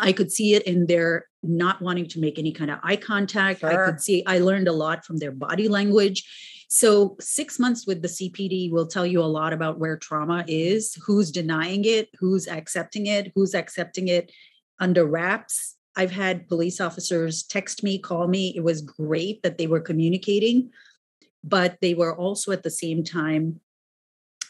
I 0.00 0.12
could 0.12 0.30
see 0.30 0.54
it 0.54 0.64
in 0.64 0.86
their 0.86 1.26
not 1.42 1.80
wanting 1.80 2.08
to 2.08 2.20
make 2.20 2.38
any 2.38 2.52
kind 2.52 2.70
of 2.70 2.78
eye 2.82 2.96
contact. 2.96 3.60
Sure. 3.60 3.84
I 3.84 3.90
could 3.90 4.00
see, 4.00 4.24
I 4.26 4.38
learned 4.38 4.68
a 4.68 4.72
lot 4.72 5.04
from 5.04 5.18
their 5.18 5.30
body 5.30 5.68
language 5.68 6.24
so, 6.70 7.16
six 7.18 7.58
months 7.58 7.86
with 7.86 8.02
the 8.02 8.08
CPD 8.08 8.70
will 8.70 8.86
tell 8.86 9.06
you 9.06 9.22
a 9.22 9.24
lot 9.24 9.54
about 9.54 9.78
where 9.78 9.96
trauma 9.96 10.44
is, 10.46 10.94
who's 11.06 11.30
denying 11.30 11.86
it, 11.86 12.10
who's 12.18 12.46
accepting 12.46 13.06
it, 13.06 13.32
who's 13.34 13.54
accepting 13.54 14.08
it 14.08 14.30
under 14.78 15.06
wraps. 15.06 15.76
I've 15.96 16.10
had 16.10 16.46
police 16.46 16.78
officers 16.78 17.42
text 17.42 17.82
me, 17.82 17.98
call 17.98 18.28
me. 18.28 18.52
It 18.54 18.62
was 18.62 18.82
great 18.82 19.42
that 19.42 19.56
they 19.56 19.66
were 19.66 19.80
communicating, 19.80 20.70
but 21.42 21.78
they 21.80 21.94
were 21.94 22.14
also 22.14 22.52
at 22.52 22.62
the 22.62 22.70
same 22.70 23.02
time 23.02 23.60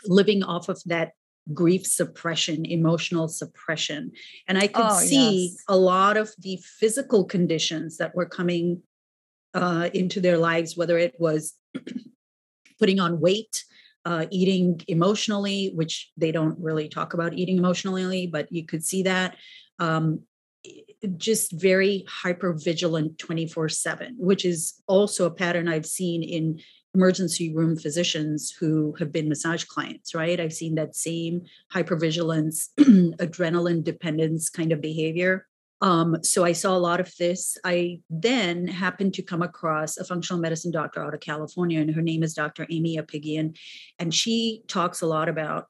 living 0.05 0.43
off 0.43 0.69
of 0.69 0.83
that 0.87 1.13
grief 1.55 1.87
suppression, 1.87 2.67
emotional 2.67 3.29
suppression. 3.29 4.11
And 4.49 4.59
I 4.59 4.67
could 4.67 4.85
oh, 4.87 4.99
see 4.99 5.51
yes. 5.51 5.65
a 5.69 5.77
lot 5.77 6.17
of 6.17 6.35
the 6.39 6.59
physical 6.63 7.25
conditions 7.25 7.97
that 7.99 8.17
were 8.17 8.27
coming 8.27 8.83
uh, 9.59 9.91
into 9.93 10.21
their 10.21 10.39
lives, 10.39 10.77
whether 10.77 10.97
it 10.97 11.15
was 11.19 11.55
putting 12.79 13.01
on 13.01 13.21
weight, 13.21 13.65
uh, 14.05 14.27
eating 14.31 14.81
emotionally, 14.87 15.73
which 15.75 16.13
they 16.17 16.31
don't 16.31 16.57
really 16.61 16.89
talk 16.89 17.13
about 17.13 17.35
eating 17.35 17.59
emotionally, 17.59 18.29
but 18.29 18.51
you 18.53 18.65
could 18.65 18.85
see 18.85 19.03
that. 19.03 19.37
Um, 19.81 20.21
just 21.17 21.53
very 21.53 22.05
hyper 22.09 22.53
vigilant 22.53 23.19
24 23.19 23.69
7, 23.69 24.17
which 24.19 24.45
is 24.45 24.81
also 24.87 25.27
a 25.27 25.31
pattern 25.31 25.69
I've 25.69 25.87
seen 25.87 26.23
in 26.23 26.61
emergency 26.95 27.53
room 27.55 27.77
physicians 27.77 28.51
who 28.51 28.95
have 28.99 29.13
been 29.13 29.29
massage 29.29 29.65
clients, 29.65 30.15
right? 30.15 30.41
I've 30.41 30.53
seen 30.53 30.77
that 30.77 30.97
same 30.97 31.43
hypervigilance, 31.73 32.69
adrenaline 32.79 33.85
dependence 33.85 34.49
kind 34.49 34.73
of 34.73 34.81
behavior. 34.81 35.47
Um, 35.81 36.17
so 36.23 36.45
I 36.45 36.53
saw 36.53 36.77
a 36.77 36.79
lot 36.79 37.01
of 37.01 37.13
this. 37.19 37.57
I 37.65 38.01
then 38.11 38.67
happened 38.67 39.15
to 39.15 39.23
come 39.23 39.43
across 39.43 39.97
a 39.97 40.05
functional 40.05 40.41
medicine 40.41 40.73
doctor 40.73 41.03
out 41.03 41.15
of 41.15 41.21
California, 41.21 41.81
and 41.81 41.95
her 41.95 42.03
name 42.03 42.23
is 42.23 42.35
Dr. 42.35 42.67
Aimie 42.71 42.97
Apigian. 42.97 43.57
And 43.99 44.13
she 44.13 44.63
talks 44.67 45.01
a 45.01 45.07
lot 45.07 45.29
about 45.29 45.67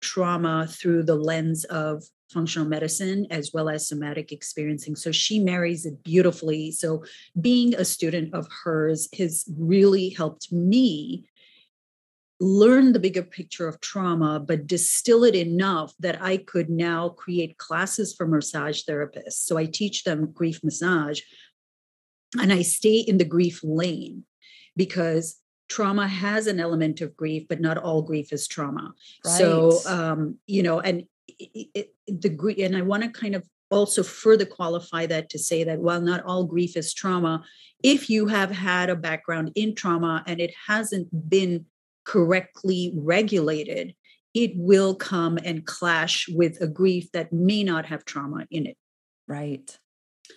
trauma 0.00 0.66
through 0.68 1.04
the 1.04 1.14
lens 1.14 1.64
of 1.64 2.02
functional 2.32 2.66
medicine 2.66 3.26
as 3.30 3.50
well 3.52 3.68
as 3.68 3.86
somatic 3.86 4.32
experiencing. 4.32 4.96
So 4.96 5.12
she 5.12 5.38
marries 5.38 5.84
it 5.84 6.02
beautifully. 6.02 6.72
So 6.72 7.04
being 7.40 7.74
a 7.74 7.84
student 7.84 8.34
of 8.34 8.48
hers 8.64 9.08
has 9.18 9.44
really 9.58 10.08
helped 10.10 10.50
me 10.50 11.28
learn 12.42 12.92
the 12.92 12.98
bigger 12.98 13.22
picture 13.22 13.68
of 13.68 13.80
trauma, 13.80 14.40
but 14.40 14.66
distill 14.66 15.22
it 15.22 15.36
enough 15.36 15.94
that 16.00 16.20
I 16.20 16.38
could 16.38 16.68
now 16.68 17.10
create 17.10 17.56
classes 17.56 18.12
for 18.12 18.26
massage 18.26 18.82
therapists. 18.82 19.44
So 19.44 19.56
I 19.56 19.66
teach 19.66 20.02
them 20.02 20.32
grief 20.32 20.58
massage 20.64 21.20
and 22.40 22.52
I 22.52 22.62
stay 22.62 22.96
in 22.96 23.18
the 23.18 23.24
grief 23.24 23.60
lane 23.62 24.24
because 24.76 25.36
trauma 25.68 26.08
has 26.08 26.48
an 26.48 26.58
element 26.58 27.00
of 27.00 27.16
grief, 27.16 27.46
but 27.48 27.60
not 27.60 27.78
all 27.78 28.02
grief 28.02 28.32
is 28.32 28.48
trauma. 28.48 28.92
Right. 29.24 29.38
So, 29.38 29.78
um, 29.86 30.38
you 30.46 30.64
know, 30.64 30.80
and 30.80 31.04
it, 31.28 31.68
it, 31.74 31.94
the 32.08 32.28
grief, 32.28 32.58
and 32.58 32.76
I 32.76 32.82
want 32.82 33.04
to 33.04 33.08
kind 33.08 33.36
of 33.36 33.46
also 33.70 34.02
further 34.02 34.44
qualify 34.44 35.06
that 35.06 35.30
to 35.30 35.38
say 35.38 35.62
that 35.62 35.78
while 35.78 36.00
not 36.00 36.24
all 36.24 36.44
grief 36.44 36.76
is 36.76 36.92
trauma, 36.92 37.44
if 37.84 38.10
you 38.10 38.26
have 38.26 38.50
had 38.50 38.90
a 38.90 38.96
background 38.96 39.52
in 39.54 39.76
trauma 39.76 40.24
and 40.26 40.40
it 40.40 40.52
hasn't 40.66 41.08
been 41.30 41.66
correctly 42.04 42.92
regulated, 42.96 43.94
it 44.34 44.52
will 44.54 44.94
come 44.94 45.38
and 45.44 45.66
clash 45.66 46.26
with 46.28 46.60
a 46.60 46.66
grief 46.66 47.10
that 47.12 47.32
may 47.32 47.62
not 47.62 47.86
have 47.86 48.04
trauma 48.04 48.46
in 48.50 48.66
it. 48.66 48.76
Right. 49.28 49.78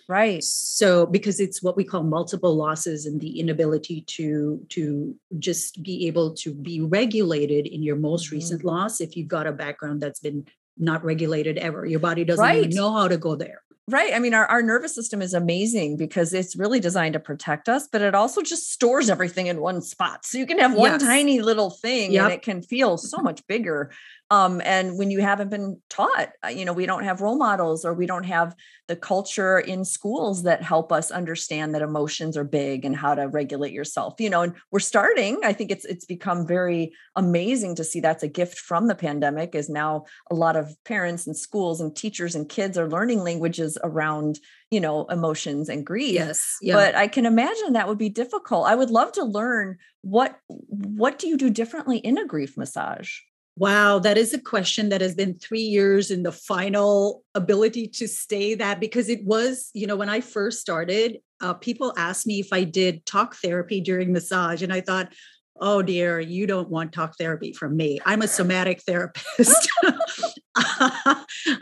Right. 0.08 0.42
So 0.42 1.06
because 1.06 1.40
it's 1.40 1.62
what 1.62 1.76
we 1.76 1.84
call 1.84 2.02
multiple 2.02 2.54
losses 2.54 3.06
and 3.06 3.20
the 3.20 3.40
inability 3.40 4.02
to 4.02 4.60
to 4.70 5.14
just 5.38 5.82
be 5.82 6.06
able 6.06 6.34
to 6.34 6.52
be 6.52 6.80
regulated 6.80 7.66
in 7.66 7.82
your 7.82 7.96
most 7.96 8.26
mm-hmm. 8.26 8.36
recent 8.36 8.64
loss 8.64 9.00
if 9.00 9.16
you've 9.16 9.28
got 9.28 9.46
a 9.46 9.52
background 9.52 10.00
that's 10.00 10.20
been 10.20 10.46
not 10.76 11.04
regulated 11.04 11.56
ever. 11.58 11.86
Your 11.86 12.00
body 12.00 12.24
doesn't 12.24 12.42
right. 12.42 12.58
even 12.58 12.76
know 12.76 12.92
how 12.92 13.08
to 13.08 13.16
go 13.16 13.34
there. 13.34 13.62
Right. 13.88 14.12
I 14.12 14.18
mean, 14.18 14.34
our, 14.34 14.46
our 14.46 14.62
nervous 14.62 14.96
system 14.96 15.22
is 15.22 15.32
amazing 15.32 15.96
because 15.96 16.34
it's 16.34 16.56
really 16.56 16.80
designed 16.80 17.12
to 17.12 17.20
protect 17.20 17.68
us, 17.68 17.86
but 17.86 18.02
it 18.02 18.16
also 18.16 18.42
just 18.42 18.72
stores 18.72 19.08
everything 19.08 19.46
in 19.46 19.60
one 19.60 19.80
spot. 19.80 20.26
So 20.26 20.38
you 20.38 20.46
can 20.46 20.58
have 20.58 20.74
one 20.74 20.92
yes. 20.92 21.02
tiny 21.02 21.40
little 21.40 21.70
thing 21.70 22.10
yep. 22.10 22.24
and 22.24 22.32
it 22.32 22.42
can 22.42 22.62
feel 22.62 22.98
so 22.98 23.18
much 23.18 23.46
bigger 23.46 23.92
um, 24.30 24.60
and 24.64 24.98
when 24.98 25.10
you 25.10 25.20
haven't 25.20 25.50
been 25.50 25.80
taught 25.88 26.30
uh, 26.44 26.48
you 26.48 26.64
know 26.64 26.72
we 26.72 26.86
don't 26.86 27.04
have 27.04 27.20
role 27.20 27.36
models 27.36 27.84
or 27.84 27.94
we 27.94 28.06
don't 28.06 28.24
have 28.24 28.54
the 28.88 28.96
culture 28.96 29.58
in 29.58 29.84
schools 29.84 30.42
that 30.44 30.62
help 30.62 30.92
us 30.92 31.10
understand 31.10 31.74
that 31.74 31.82
emotions 31.82 32.36
are 32.36 32.44
big 32.44 32.84
and 32.84 32.96
how 32.96 33.14
to 33.14 33.28
regulate 33.28 33.72
yourself 33.72 34.14
you 34.18 34.30
know 34.30 34.42
and 34.42 34.54
we're 34.70 34.78
starting 34.78 35.38
i 35.44 35.52
think 35.52 35.70
it's 35.70 35.84
it's 35.84 36.04
become 36.04 36.46
very 36.46 36.92
amazing 37.16 37.74
to 37.74 37.84
see 37.84 38.00
that's 38.00 38.22
a 38.22 38.28
gift 38.28 38.58
from 38.58 38.86
the 38.86 38.94
pandemic 38.94 39.54
is 39.54 39.68
now 39.68 40.04
a 40.30 40.34
lot 40.34 40.56
of 40.56 40.76
parents 40.84 41.26
and 41.26 41.36
schools 41.36 41.80
and 41.80 41.96
teachers 41.96 42.34
and 42.34 42.48
kids 42.48 42.76
are 42.78 42.88
learning 42.88 43.22
languages 43.22 43.78
around 43.82 44.38
you 44.70 44.80
know 44.80 45.06
emotions 45.06 45.68
and 45.68 45.86
grief. 45.86 46.14
Yes 46.14 46.56
yeah. 46.60 46.74
but 46.74 46.94
i 46.94 47.06
can 47.06 47.26
imagine 47.26 47.72
that 47.72 47.88
would 47.88 47.98
be 47.98 48.08
difficult. 48.08 48.66
I 48.66 48.74
would 48.74 48.90
love 48.90 49.12
to 49.12 49.24
learn 49.24 49.78
what 50.02 50.38
what 50.48 51.18
do 51.18 51.28
you 51.28 51.36
do 51.36 51.50
differently 51.50 51.98
in 51.98 52.18
a 52.18 52.26
grief 52.26 52.56
massage 52.56 53.18
Wow, 53.58 53.98
that 54.00 54.18
is 54.18 54.34
a 54.34 54.40
question 54.40 54.90
that 54.90 55.00
has 55.00 55.14
been 55.14 55.38
three 55.38 55.62
years 55.62 56.10
in 56.10 56.22
the 56.22 56.32
final 56.32 57.22
ability 57.34 57.88
to 57.88 58.06
stay 58.06 58.54
that 58.54 58.80
because 58.80 59.08
it 59.08 59.24
was, 59.24 59.70
you 59.72 59.86
know, 59.86 59.96
when 59.96 60.10
I 60.10 60.20
first 60.20 60.60
started, 60.60 61.20
uh, 61.40 61.54
people 61.54 61.94
asked 61.96 62.26
me 62.26 62.38
if 62.38 62.52
I 62.52 62.64
did 62.64 63.06
talk 63.06 63.34
therapy 63.36 63.80
during 63.80 64.12
massage. 64.12 64.62
And 64.62 64.74
I 64.74 64.82
thought, 64.82 65.12
oh 65.58 65.80
dear, 65.80 66.20
you 66.20 66.46
don't 66.46 66.68
want 66.68 66.92
talk 66.92 67.16
therapy 67.16 67.52
from 67.52 67.76
me. 67.76 67.98
I'm 68.04 68.22
a 68.22 68.28
somatic 68.28 68.82
therapist. 68.86 69.70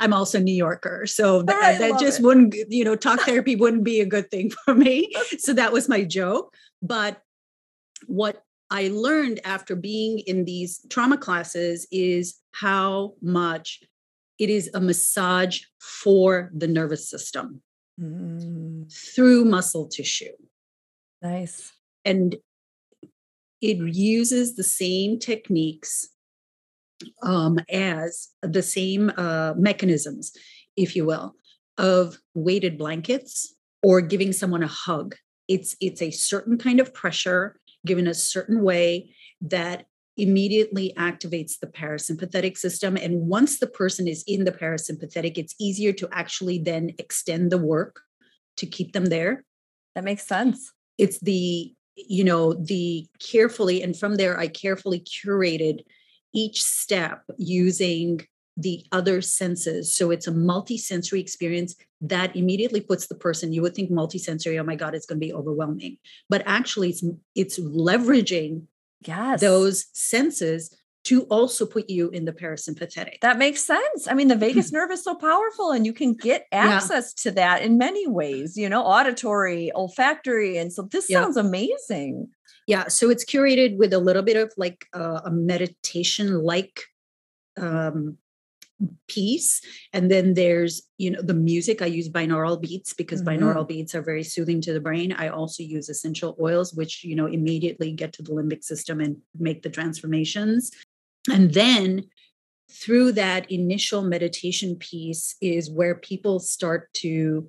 I'm 0.00 0.12
also 0.12 0.38
a 0.38 0.40
New 0.40 0.54
Yorker. 0.54 1.06
So 1.06 1.42
th- 1.42 1.58
right, 1.58 1.78
that 1.78 2.00
just 2.00 2.20
it. 2.20 2.24
wouldn't, 2.24 2.54
you 2.68 2.84
know, 2.84 2.96
talk 2.96 3.20
therapy 3.20 3.56
wouldn't 3.56 3.84
be 3.84 4.00
a 4.00 4.06
good 4.06 4.30
thing 4.30 4.50
for 4.64 4.74
me. 4.74 5.12
So 5.38 5.52
that 5.54 5.72
was 5.72 5.88
my 5.88 6.04
joke. 6.04 6.54
But 6.82 7.20
what 8.06 8.42
I 8.70 8.88
learned 8.88 9.40
after 9.44 9.76
being 9.76 10.20
in 10.20 10.44
these 10.44 10.84
trauma 10.90 11.18
classes 11.18 11.86
is 11.92 12.40
how 12.52 13.14
much 13.20 13.80
it 14.38 14.50
is 14.50 14.70
a 14.74 14.80
massage 14.80 15.60
for 15.80 16.50
the 16.54 16.66
nervous 16.66 17.08
system 17.08 17.62
mm. 18.00 18.92
through 19.14 19.44
muscle 19.44 19.88
tissue. 19.88 20.32
Nice. 21.22 21.72
And 22.04 22.36
it 23.60 23.78
uses 23.94 24.56
the 24.56 24.64
same 24.64 25.18
techniques 25.18 26.08
um, 27.22 27.58
as 27.70 28.28
the 28.42 28.62
same 28.62 29.10
uh, 29.16 29.54
mechanisms, 29.56 30.32
if 30.76 30.94
you 30.94 31.04
will, 31.04 31.34
of 31.78 32.18
weighted 32.34 32.76
blankets 32.76 33.54
or 33.82 34.00
giving 34.00 34.32
someone 34.32 34.62
a 34.62 34.68
hug. 34.68 35.14
It's 35.48 35.76
it's 35.80 36.00
a 36.00 36.10
certain 36.10 36.56
kind 36.56 36.80
of 36.80 36.94
pressure 36.94 37.58
given 37.86 38.06
a 38.06 38.14
certain 38.14 38.62
way 38.62 39.14
that 39.40 39.86
immediately 40.16 40.92
activates 40.96 41.58
the 41.60 41.66
parasympathetic 41.66 42.56
system. 42.56 42.96
And 42.96 43.26
once 43.28 43.58
the 43.58 43.66
person 43.66 44.06
is 44.06 44.22
in 44.26 44.44
the 44.44 44.52
parasympathetic, 44.52 45.36
it's 45.36 45.54
easier 45.60 45.92
to 45.94 46.08
actually 46.12 46.58
then 46.58 46.90
extend 46.98 47.50
the 47.50 47.58
work 47.58 48.00
to 48.58 48.66
keep 48.66 48.92
them 48.92 49.06
there. 49.06 49.44
That 49.94 50.04
makes 50.04 50.26
sense. 50.26 50.72
It's 50.98 51.18
the, 51.20 51.72
you 51.96 52.24
know, 52.24 52.52
the 52.54 53.06
carefully, 53.20 53.82
and 53.82 53.96
from 53.98 54.16
there, 54.16 54.38
I 54.38 54.46
carefully 54.46 55.00
curated 55.00 55.80
each 56.32 56.62
step 56.62 57.22
using 57.36 58.20
the 58.56 58.84
other 58.92 59.20
senses. 59.20 59.94
So 59.94 60.10
it's 60.10 60.26
a 60.26 60.32
multi-sensory 60.32 61.20
experience 61.20 61.74
that 62.00 62.36
immediately 62.36 62.80
puts 62.80 63.06
the 63.06 63.14
person, 63.14 63.52
you 63.52 63.62
would 63.62 63.74
think 63.74 63.90
multi-sensory, 63.90 64.58
oh 64.58 64.64
my 64.64 64.76
God, 64.76 64.94
it's 64.94 65.06
going 65.06 65.20
to 65.20 65.26
be 65.26 65.32
overwhelming. 65.32 65.96
But 66.28 66.42
actually 66.46 66.90
it's 66.90 67.04
it's 67.34 67.58
leveraging 67.58 68.62
yes. 69.06 69.40
those 69.40 69.86
senses 69.92 70.76
to 71.04 71.24
also 71.24 71.66
put 71.66 71.90
you 71.90 72.08
in 72.10 72.24
the 72.24 72.32
parasympathetic. 72.32 73.20
That 73.20 73.36
makes 73.36 73.64
sense. 73.64 74.08
I 74.08 74.14
mean, 74.14 74.28
the 74.28 74.36
vagus 74.36 74.72
nerve 74.72 74.90
is 74.90 75.04
so 75.04 75.14
powerful 75.14 75.70
and 75.70 75.84
you 75.84 75.92
can 75.92 76.14
get 76.14 76.46
access 76.50 77.14
yeah. 77.16 77.30
to 77.30 77.34
that 77.34 77.62
in 77.62 77.76
many 77.76 78.06
ways, 78.06 78.56
you 78.56 78.68
know, 78.68 78.82
auditory, 78.82 79.70
olfactory. 79.74 80.56
And 80.56 80.72
so 80.72 80.82
this 80.82 81.10
yeah. 81.10 81.22
sounds 81.22 81.36
amazing. 81.36 82.28
Yeah, 82.66 82.88
so 82.88 83.10
it's 83.10 83.24
curated 83.24 83.76
with 83.76 83.92
a 83.92 83.98
little 83.98 84.22
bit 84.22 84.38
of 84.38 84.50
like 84.56 84.86
uh, 84.94 85.20
a 85.26 85.30
meditation 85.30 86.42
like 86.42 86.84
um, 87.58 88.16
piece 89.08 89.60
and 89.92 90.10
then 90.10 90.34
there's 90.34 90.82
you 90.98 91.10
know 91.10 91.22
the 91.22 91.34
music 91.34 91.80
i 91.80 91.86
use 91.86 92.08
binaural 92.08 92.60
beats 92.60 92.92
because 92.92 93.22
mm-hmm. 93.22 93.42
binaural 93.42 93.66
beats 93.66 93.94
are 93.94 94.02
very 94.02 94.24
soothing 94.24 94.60
to 94.60 94.72
the 94.72 94.80
brain 94.80 95.12
i 95.12 95.28
also 95.28 95.62
use 95.62 95.88
essential 95.88 96.36
oils 96.40 96.74
which 96.74 97.04
you 97.04 97.14
know 97.14 97.26
immediately 97.26 97.92
get 97.92 98.12
to 98.12 98.22
the 98.22 98.32
limbic 98.32 98.64
system 98.64 99.00
and 99.00 99.16
make 99.38 99.62
the 99.62 99.70
transformations 99.70 100.72
and 101.32 101.54
then 101.54 102.04
through 102.70 103.12
that 103.12 103.50
initial 103.50 104.02
meditation 104.02 104.74
piece 104.76 105.36
is 105.40 105.70
where 105.70 105.94
people 105.94 106.40
start 106.40 106.92
to 106.94 107.46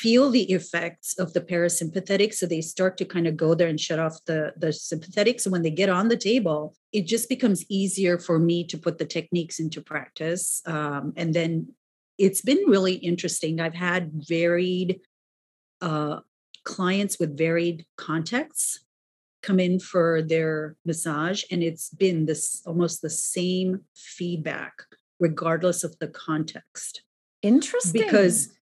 feel 0.00 0.30
the 0.30 0.50
effects 0.50 1.18
of 1.18 1.34
the 1.34 1.40
parasympathetic 1.40 2.32
so 2.32 2.46
they 2.46 2.62
start 2.62 2.96
to 2.96 3.04
kind 3.04 3.26
of 3.26 3.36
go 3.36 3.54
there 3.54 3.68
and 3.68 3.78
shut 3.78 3.98
off 3.98 4.16
the 4.26 4.52
the 4.56 4.72
sympathetic. 4.72 5.38
So 5.38 5.50
when 5.50 5.62
they 5.62 5.70
get 5.70 5.90
on 5.90 6.08
the 6.08 6.16
table 6.16 6.74
it 6.92 7.06
just 7.06 7.28
becomes 7.28 7.64
easier 7.68 8.18
for 8.18 8.38
me 8.38 8.64
to 8.64 8.78
put 8.78 8.96
the 8.98 9.04
techniques 9.04 9.60
into 9.60 9.82
practice 9.82 10.62
um, 10.66 11.12
and 11.16 11.34
then 11.34 11.68
it's 12.16 12.40
been 12.40 12.62
really 12.66 12.94
interesting. 12.94 13.60
I've 13.60 13.74
had 13.74 14.12
varied 14.14 15.00
uh, 15.80 16.20
clients 16.64 17.18
with 17.18 17.36
varied 17.36 17.84
contexts 17.96 18.84
come 19.42 19.60
in 19.60 19.78
for 19.78 20.22
their 20.22 20.76
massage 20.86 21.42
and 21.50 21.62
it's 21.62 21.90
been 21.90 22.26
this 22.26 22.62
almost 22.66 23.02
the 23.02 23.10
same 23.10 23.80
feedback 23.94 24.72
regardless 25.20 25.84
of 25.84 25.98
the 25.98 26.08
context. 26.08 27.02
Interesting. 27.42 28.02
Because 28.02 28.52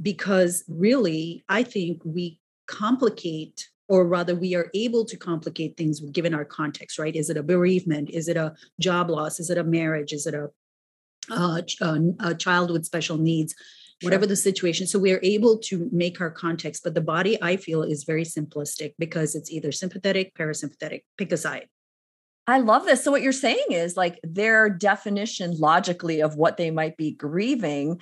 because 0.00 0.64
really, 0.68 1.44
I 1.48 1.62
think 1.62 2.02
we 2.04 2.38
complicate 2.66 3.68
or 3.88 4.06
rather 4.06 4.34
we 4.34 4.54
are 4.54 4.70
able 4.74 5.04
to 5.04 5.16
complicate 5.16 5.76
things 5.76 6.00
given 6.00 6.34
our 6.34 6.44
context 6.44 6.98
right? 6.98 7.14
Is 7.14 7.28
it 7.28 7.36
a 7.36 7.42
bereavement? 7.42 8.10
Is 8.10 8.28
it 8.28 8.36
a 8.36 8.54
job 8.80 9.10
loss? 9.10 9.38
Is 9.38 9.50
it 9.50 9.58
a 9.58 9.64
marriage? 9.64 10.12
Is 10.12 10.26
it 10.26 10.34
a, 10.34 10.48
uh, 11.30 11.60
a, 11.80 11.84
uh, 11.84 11.98
a 12.20 12.34
child 12.34 12.70
with 12.70 12.86
special 12.86 13.18
needs? 13.18 13.54
Whatever 14.02 14.26
the 14.26 14.36
situation 14.36 14.86
so 14.86 14.98
we 14.98 15.12
are 15.12 15.20
able 15.22 15.56
to 15.56 15.88
make 15.90 16.20
our 16.20 16.30
context 16.30 16.82
but 16.84 16.92
the 16.92 17.00
body 17.00 17.38
i 17.42 17.56
feel 17.56 17.82
is 17.82 18.04
very 18.04 18.24
simplistic 18.24 18.92
because 18.98 19.34
it's 19.34 19.50
either 19.50 19.72
sympathetic 19.72 20.34
parasympathetic 20.34 21.02
pick 21.16 21.32
a 21.32 21.38
side. 21.38 21.68
I 22.46 22.58
love 22.58 22.84
this. 22.84 23.02
So, 23.02 23.10
what 23.10 23.22
you're 23.22 23.32
saying 23.32 23.64
is 23.70 23.96
like 23.96 24.20
their 24.22 24.68
definition 24.68 25.56
logically 25.58 26.20
of 26.20 26.36
what 26.36 26.56
they 26.56 26.70
might 26.70 26.96
be 26.96 27.12
grieving 27.12 28.00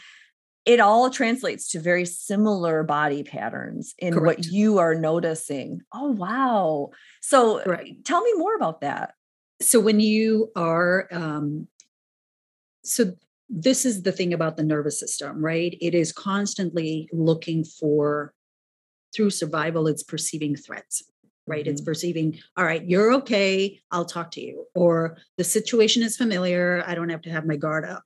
it 0.65 0.81
all 0.81 1.11
translates 1.11 1.71
to 1.71 1.81
very 1.81 2.05
similar 2.05 2.83
body 2.83 3.23
patterns 3.23 3.95
in 3.99 4.15
Correct. 4.15 4.39
what 4.39 4.47
you 4.47 4.79
are 4.79 4.95
noticing. 4.95 5.81
Oh, 5.93 6.13
wow. 6.13 6.91
So 7.21 7.63
tell 8.05 8.23
me 8.23 8.33
more 8.35 8.55
about 8.55 8.81
that. 8.83 9.15
So 9.61 9.81
when 9.81 10.01
you 10.01 10.51
are, 10.55 11.09
um, 11.11 11.67
so 12.85 13.13
this 13.49 13.85
is 13.85 14.03
the 14.03 14.13
thing 14.13 14.33
about 14.33 14.57
the 14.57 14.63
nervous 14.63 14.99
system, 14.99 15.45
right? 15.45 15.77
It 15.81 15.95
is 15.95 16.13
constantly 16.13 17.09
looking 17.13 17.65
for, 17.65 18.33
through 19.15 19.31
survival, 19.31 19.89
it's 19.89 20.03
perceiving 20.03 20.57
threats 20.57 21.03
right? 21.47 21.65
Mm-hmm. 21.65 21.73
It's 21.73 21.81
perceiving, 21.81 22.39
all 22.57 22.65
right, 22.65 22.89
you're 22.89 23.13
okay, 23.15 23.81
I'll 23.91 24.05
talk 24.05 24.31
to 24.33 24.41
you, 24.41 24.67
or 24.75 25.19
the 25.39 25.45
situation 25.45 26.03
is 26.03 26.17
familiar, 26.17 26.85
I 26.87 26.95
don't 26.95 27.09
have 27.09 27.23
to 27.23 27.31
have 27.31 27.47
my 27.47 27.57
guard 27.57 27.85
up. 27.85 28.05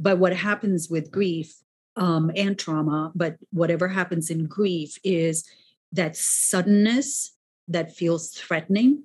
But 0.00 0.18
what 0.18 0.34
happens 0.34 0.88
with 0.88 1.10
grief 1.10 1.54
um, 1.96 2.30
and 2.36 2.58
trauma, 2.58 3.12
but 3.14 3.36
whatever 3.50 3.88
happens 3.88 4.30
in 4.30 4.46
grief 4.46 4.98
is 5.04 5.44
that 5.92 6.16
suddenness 6.16 7.32
that 7.68 7.94
feels 7.94 8.30
threatening. 8.30 9.04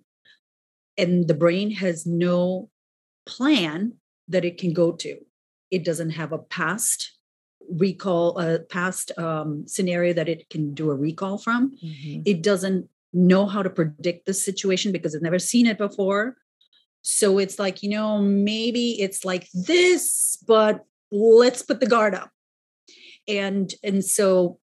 And 0.98 1.28
the 1.28 1.34
brain 1.34 1.72
has 1.72 2.06
no 2.06 2.70
plan 3.26 3.94
that 4.28 4.46
it 4.46 4.58
can 4.58 4.74
go 4.74 4.92
to. 4.94 5.18
It 5.70 5.84
doesn't 5.84 6.12
have 6.12 6.32
a 6.32 6.38
past 6.38 7.18
recall, 7.70 8.40
a 8.40 8.60
past 8.60 9.12
um, 9.18 9.68
scenario 9.68 10.14
that 10.14 10.30
it 10.30 10.50
can 10.50 10.74
do 10.74 10.90
a 10.90 10.96
recall 10.96 11.38
from. 11.38 11.78
Mm-hmm. 11.84 12.22
It 12.26 12.42
doesn't 12.42 12.90
know 13.14 13.46
how 13.46 13.64
to 13.64 13.70
predict 13.70 14.26
the 14.26 14.34
situation 14.34 14.92
because 14.92 15.14
it's 15.14 15.24
never 15.24 15.40
seen 15.40 15.66
it 15.68 15.78
before. 15.78 16.38
So 17.02 17.38
it's 17.38 17.60
like, 17.60 17.84
you 17.84 17.90
know, 17.90 18.20
maybe 18.20 19.02
it's 19.02 19.24
like 19.24 19.50
this, 19.54 20.38
but 20.48 20.86
let's 21.12 21.62
put 21.62 21.80
the 21.80 21.86
guard 21.86 22.16
up 22.16 22.32
and 23.28 23.74
and 23.84 24.04
so 24.04 24.60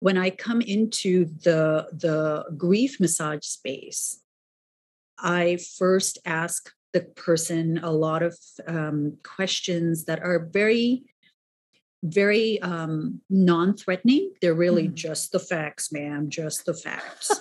when 0.00 0.16
i 0.16 0.30
come 0.30 0.60
into 0.60 1.26
the 1.44 1.88
the 1.92 2.44
grief 2.56 3.00
massage 3.00 3.44
space 3.44 4.22
i 5.18 5.58
first 5.78 6.18
ask 6.24 6.72
the 6.92 7.00
person 7.00 7.78
a 7.82 7.90
lot 7.90 8.22
of 8.22 8.36
um, 8.66 9.18
questions 9.22 10.04
that 10.06 10.20
are 10.20 10.48
very 10.52 11.04
very 12.04 12.62
um, 12.62 13.20
non-threatening. 13.28 14.32
They're 14.40 14.54
really 14.54 14.84
mm-hmm. 14.84 14.94
just 14.94 15.32
the 15.32 15.40
facts 15.40 15.90
ma'am 15.92 16.30
just 16.30 16.64
the 16.64 16.74
facts 16.74 17.32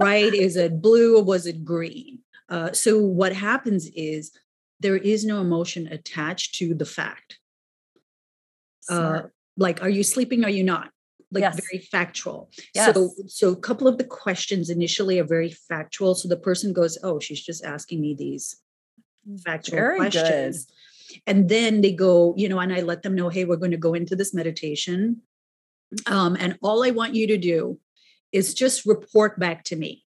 right? 0.00 0.32
Is 0.32 0.56
it 0.56 0.80
blue? 0.80 1.16
Or 1.18 1.24
was 1.24 1.46
it 1.46 1.64
green? 1.64 2.20
Uh, 2.48 2.72
so 2.72 2.98
what 2.98 3.32
happens 3.32 3.88
is 3.94 4.32
there 4.80 4.96
is 4.96 5.24
no 5.24 5.40
emotion 5.40 5.86
attached 5.88 6.54
to 6.56 6.74
the 6.74 6.86
fact. 6.86 7.38
Uh, 8.88 9.22
like 9.60 9.82
are 9.82 9.88
you 9.88 10.02
sleeping? 10.02 10.44
Are 10.44 10.50
you 10.50 10.64
not? 10.64 10.90
Like 11.30 11.42
yes. 11.42 11.60
very 11.70 11.84
factual. 11.84 12.50
Yes. 12.74 12.92
so 12.92 13.10
so 13.28 13.50
a 13.50 13.56
couple 13.56 13.86
of 13.86 13.98
the 13.98 14.04
questions 14.04 14.70
initially 14.70 15.20
are 15.20 15.24
very 15.24 15.50
factual. 15.50 16.16
So 16.16 16.26
the 16.26 16.36
person 16.36 16.72
goes 16.72 16.98
oh 17.04 17.20
she's 17.20 17.40
just 17.40 17.64
asking 17.64 18.00
me 18.00 18.16
these 18.18 18.56
factual 19.44 19.76
very 19.76 19.98
questions. 19.98 20.66
Good. 21.08 21.22
and 21.26 21.48
then 21.48 21.82
they 21.82 21.92
go 21.92 22.34
you 22.36 22.48
know 22.48 22.58
and 22.58 22.72
i 22.72 22.80
let 22.80 23.02
them 23.02 23.14
know 23.14 23.28
hey 23.28 23.44
we're 23.44 23.56
going 23.56 23.70
to 23.70 23.76
go 23.76 23.94
into 23.94 24.16
this 24.16 24.34
meditation. 24.34 25.22
Um, 26.06 26.36
and 26.40 26.58
all 26.62 26.82
i 26.82 26.90
want 26.90 27.14
you 27.14 27.26
to 27.28 27.36
do 27.36 27.78
is 28.32 28.54
just 28.54 28.86
report 28.86 29.38
back 29.38 29.64
to 29.64 29.76
me 29.76 30.04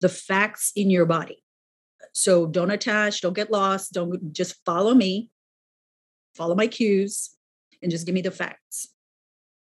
the 0.00 0.08
facts 0.08 0.72
in 0.74 0.90
your 0.90 1.06
body. 1.06 1.42
So 2.12 2.46
don't 2.46 2.70
attach 2.70 3.22
don't 3.22 3.36
get 3.36 3.50
lost 3.50 3.94
don't 3.94 4.32
just 4.32 4.56
follow 4.66 4.94
me. 4.94 5.30
Follow 6.34 6.56
my 6.56 6.66
cues 6.66 7.33
and 7.84 7.92
just 7.92 8.06
give 8.06 8.14
me 8.14 8.22
the 8.22 8.30
facts. 8.32 8.88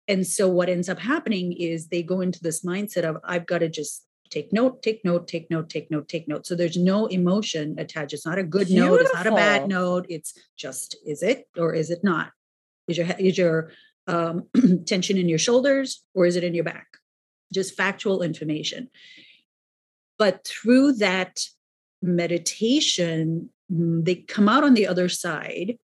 And 0.08 0.26
so 0.26 0.48
what 0.48 0.68
ends 0.68 0.88
up 0.88 0.98
happening 0.98 1.52
is 1.52 1.88
they 1.88 2.02
go 2.02 2.20
into 2.20 2.40
this 2.42 2.64
mindset 2.64 3.04
of 3.04 3.18
I've 3.24 3.46
got 3.46 3.58
to 3.58 3.68
just 3.68 4.06
take 4.30 4.52
note, 4.52 4.82
take 4.82 5.04
note, 5.04 5.28
take 5.28 5.50
note, 5.50 5.68
take 5.68 5.90
note, 5.90 6.08
take 6.08 6.28
note. 6.28 6.46
So 6.46 6.54
there's 6.54 6.76
no 6.76 7.06
emotion 7.06 7.76
attached. 7.78 8.12
It's 8.12 8.26
not 8.26 8.38
a 8.38 8.42
good 8.42 8.68
Beautiful. 8.68 8.96
note. 8.96 9.00
It's 9.02 9.14
not 9.14 9.26
a 9.26 9.32
bad 9.32 9.68
note. 9.68 10.06
It's 10.08 10.38
just 10.56 10.96
is 11.06 11.22
it 11.22 11.46
or 11.56 11.74
is 11.74 11.90
it 11.90 12.02
not? 12.02 12.30
Is 12.88 12.98
your 12.98 13.06
is 13.18 13.38
your 13.38 13.72
um, 14.06 14.44
tension 14.86 15.16
in 15.16 15.28
your 15.28 15.38
shoulders 15.38 16.02
or 16.14 16.26
is 16.26 16.36
it 16.36 16.44
in 16.44 16.54
your 16.54 16.64
back? 16.64 16.86
Just 17.52 17.76
factual 17.76 18.22
information. 18.22 18.90
But 20.18 20.46
through 20.46 20.94
that 20.94 21.40
meditation, 22.02 23.50
mm, 23.72 24.04
they 24.04 24.16
come 24.16 24.48
out 24.48 24.64
on 24.64 24.74
the 24.74 24.86
other 24.86 25.08
side 25.08 25.78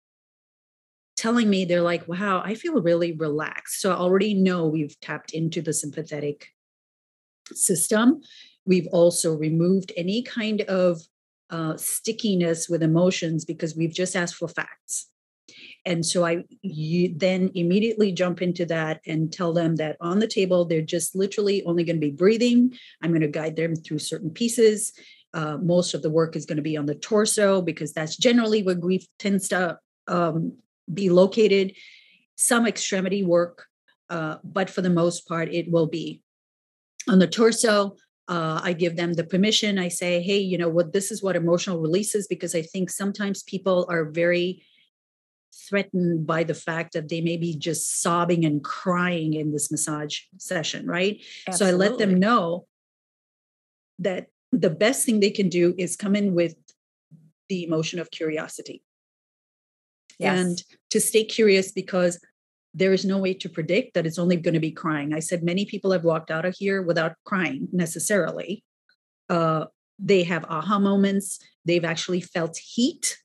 telling 1.18 1.50
me 1.50 1.66
they're 1.66 1.82
like, 1.82 2.08
wow, 2.08 2.42
I 2.46 2.54
feel 2.54 2.82
really 2.82 3.12
relaxed. 3.14 3.82
So 3.82 3.92
I 3.92 3.96
already 3.96 4.34
know 4.34 4.68
we've 4.68 4.98
tapped 5.02 5.34
into 5.34 5.62
the 5.62 5.74
sympathetic 5.74 6.48
system. 7.52 8.22
We've 8.66 8.88
also 8.92 9.36
removed 9.36 9.92
any 9.98 10.22
kind 10.22 10.62
of 10.62 11.02
uh, 11.50 11.76
stickiness 11.78 12.70
with 12.70 12.84
emotions 12.84 13.46
because 13.46 13.76
we've 13.76 13.94
just 13.94 14.16
asked 14.16 14.36
for 14.36 14.48
facts. 14.48 15.10
And 15.86 16.06
so 16.06 16.26
I 16.26 16.44
then 17.16 17.52
immediately 17.56 18.12
jump 18.12 18.42
into 18.42 18.66
that 18.66 19.00
and 19.08 19.32
tell 19.32 19.54
them 19.54 19.78
that 19.78 19.96
on 20.02 20.20
the 20.20 20.28
table, 20.28 20.66
they're 20.66 20.82
just 20.82 21.16
literally 21.16 21.64
only 21.64 21.86
going 21.86 21.96
to 21.96 22.06
be 22.06 22.12
breathing. 22.12 22.74
I'm 23.02 23.12
going 23.12 23.22
to 23.22 23.28
guide 23.28 23.56
them 23.56 23.76
through 23.76 24.00
certain 24.00 24.30
pieces. 24.30 24.92
Uh, 25.34 25.58
most 25.58 25.94
of 25.94 26.02
the 26.02 26.10
work 26.10 26.36
is 26.36 26.46
going 26.46 26.58
to 26.58 26.62
be 26.62 26.76
on 26.76 26.86
the 26.86 26.96
torso 26.96 27.62
because 27.62 27.94
that's 27.94 28.18
generally 28.18 28.64
where 28.64 28.76
grief 28.76 29.06
tends 29.18 29.48
to 29.50 29.80
um, 30.08 30.58
be 30.92 31.10
located, 31.10 31.76
some 32.36 32.68
extremity 32.68 33.24
work, 33.24 33.66
uh, 34.10 34.38
but 34.44 34.70
for 34.70 34.82
the 34.82 34.90
most 34.90 35.28
part, 35.28 35.54
it 35.54 35.70
will 35.72 35.88
be 35.88 36.22
on 37.10 37.20
the 37.20 37.28
torso. 37.28 37.96
Uh, 38.28 38.60
I 38.62 38.74
give 38.74 38.96
them 38.96 39.14
the 39.14 39.24
permission. 39.24 39.80
I 39.80 39.88
say, 39.88 40.22
hey, 40.22 40.38
you 40.38 40.58
know 40.58 40.70
what, 40.70 40.94
this 40.94 41.12
is 41.12 41.24
what 41.24 41.36
emotional 41.36 41.80
release 41.80 42.14
is, 42.14 42.28
because 42.28 42.54
I 42.54 42.62
think 42.62 42.90
sometimes 42.90 43.44
people 43.44 43.86
are 43.90 44.06
very 44.06 44.64
threatened 45.70 46.28
by 46.28 46.44
the 46.44 46.54
fact 46.54 46.94
that 46.94 47.10
they 47.10 47.22
may 47.22 47.38
be 47.38 47.56
just 47.56 48.02
sobbing 48.02 48.46
and 48.46 48.64
crying 48.64 49.34
in 49.34 49.52
this 49.52 49.72
massage 49.72 50.20
session, 50.38 50.86
right? 50.86 51.22
Absolutely. 51.48 51.56
So 51.58 51.86
I 51.86 51.90
let 51.90 51.98
them 51.98 52.20
know 52.20 52.68
that 54.00 54.28
the 54.52 54.70
best 54.70 55.06
thing 55.06 55.20
they 55.20 55.32
can 55.32 55.50
do 55.50 55.74
is 55.78 55.96
come 55.96 56.16
in 56.16 56.34
with 56.34 56.56
the 57.50 57.64
emotion 57.64 58.00
of 58.00 58.12
curiosity 58.12 58.84
yes. 60.20 60.40
and 60.40 60.64
to 60.90 61.00
stay 61.00 61.24
curious 61.24 61.72
because 61.72 62.20
there 62.74 62.94
is 62.94 63.06
no 63.06 63.18
way 63.18 63.34
to 63.34 63.50
predict 63.50 63.94
that 63.94 64.06
it's 64.06 64.20
only 64.20 64.36
going 64.36 64.54
to 64.54 64.60
be 64.60 64.72
crying. 64.72 65.14
I 65.14 65.20
said 65.20 65.42
many 65.44 65.66
people 65.66 65.92
have 65.92 66.04
walked 66.04 66.30
out 66.30 66.46
of 66.46 66.56
here 66.58 66.82
without 66.82 67.14
crying 67.26 67.68
necessarily. 67.72 68.64
uh, 69.30 69.66
they 70.00 70.24
have 70.24 70.46
aha 70.46 70.80
moments 70.80 71.40
they've 71.66 71.86
actually 71.86 72.22
felt 72.22 72.58
heat 72.58 73.18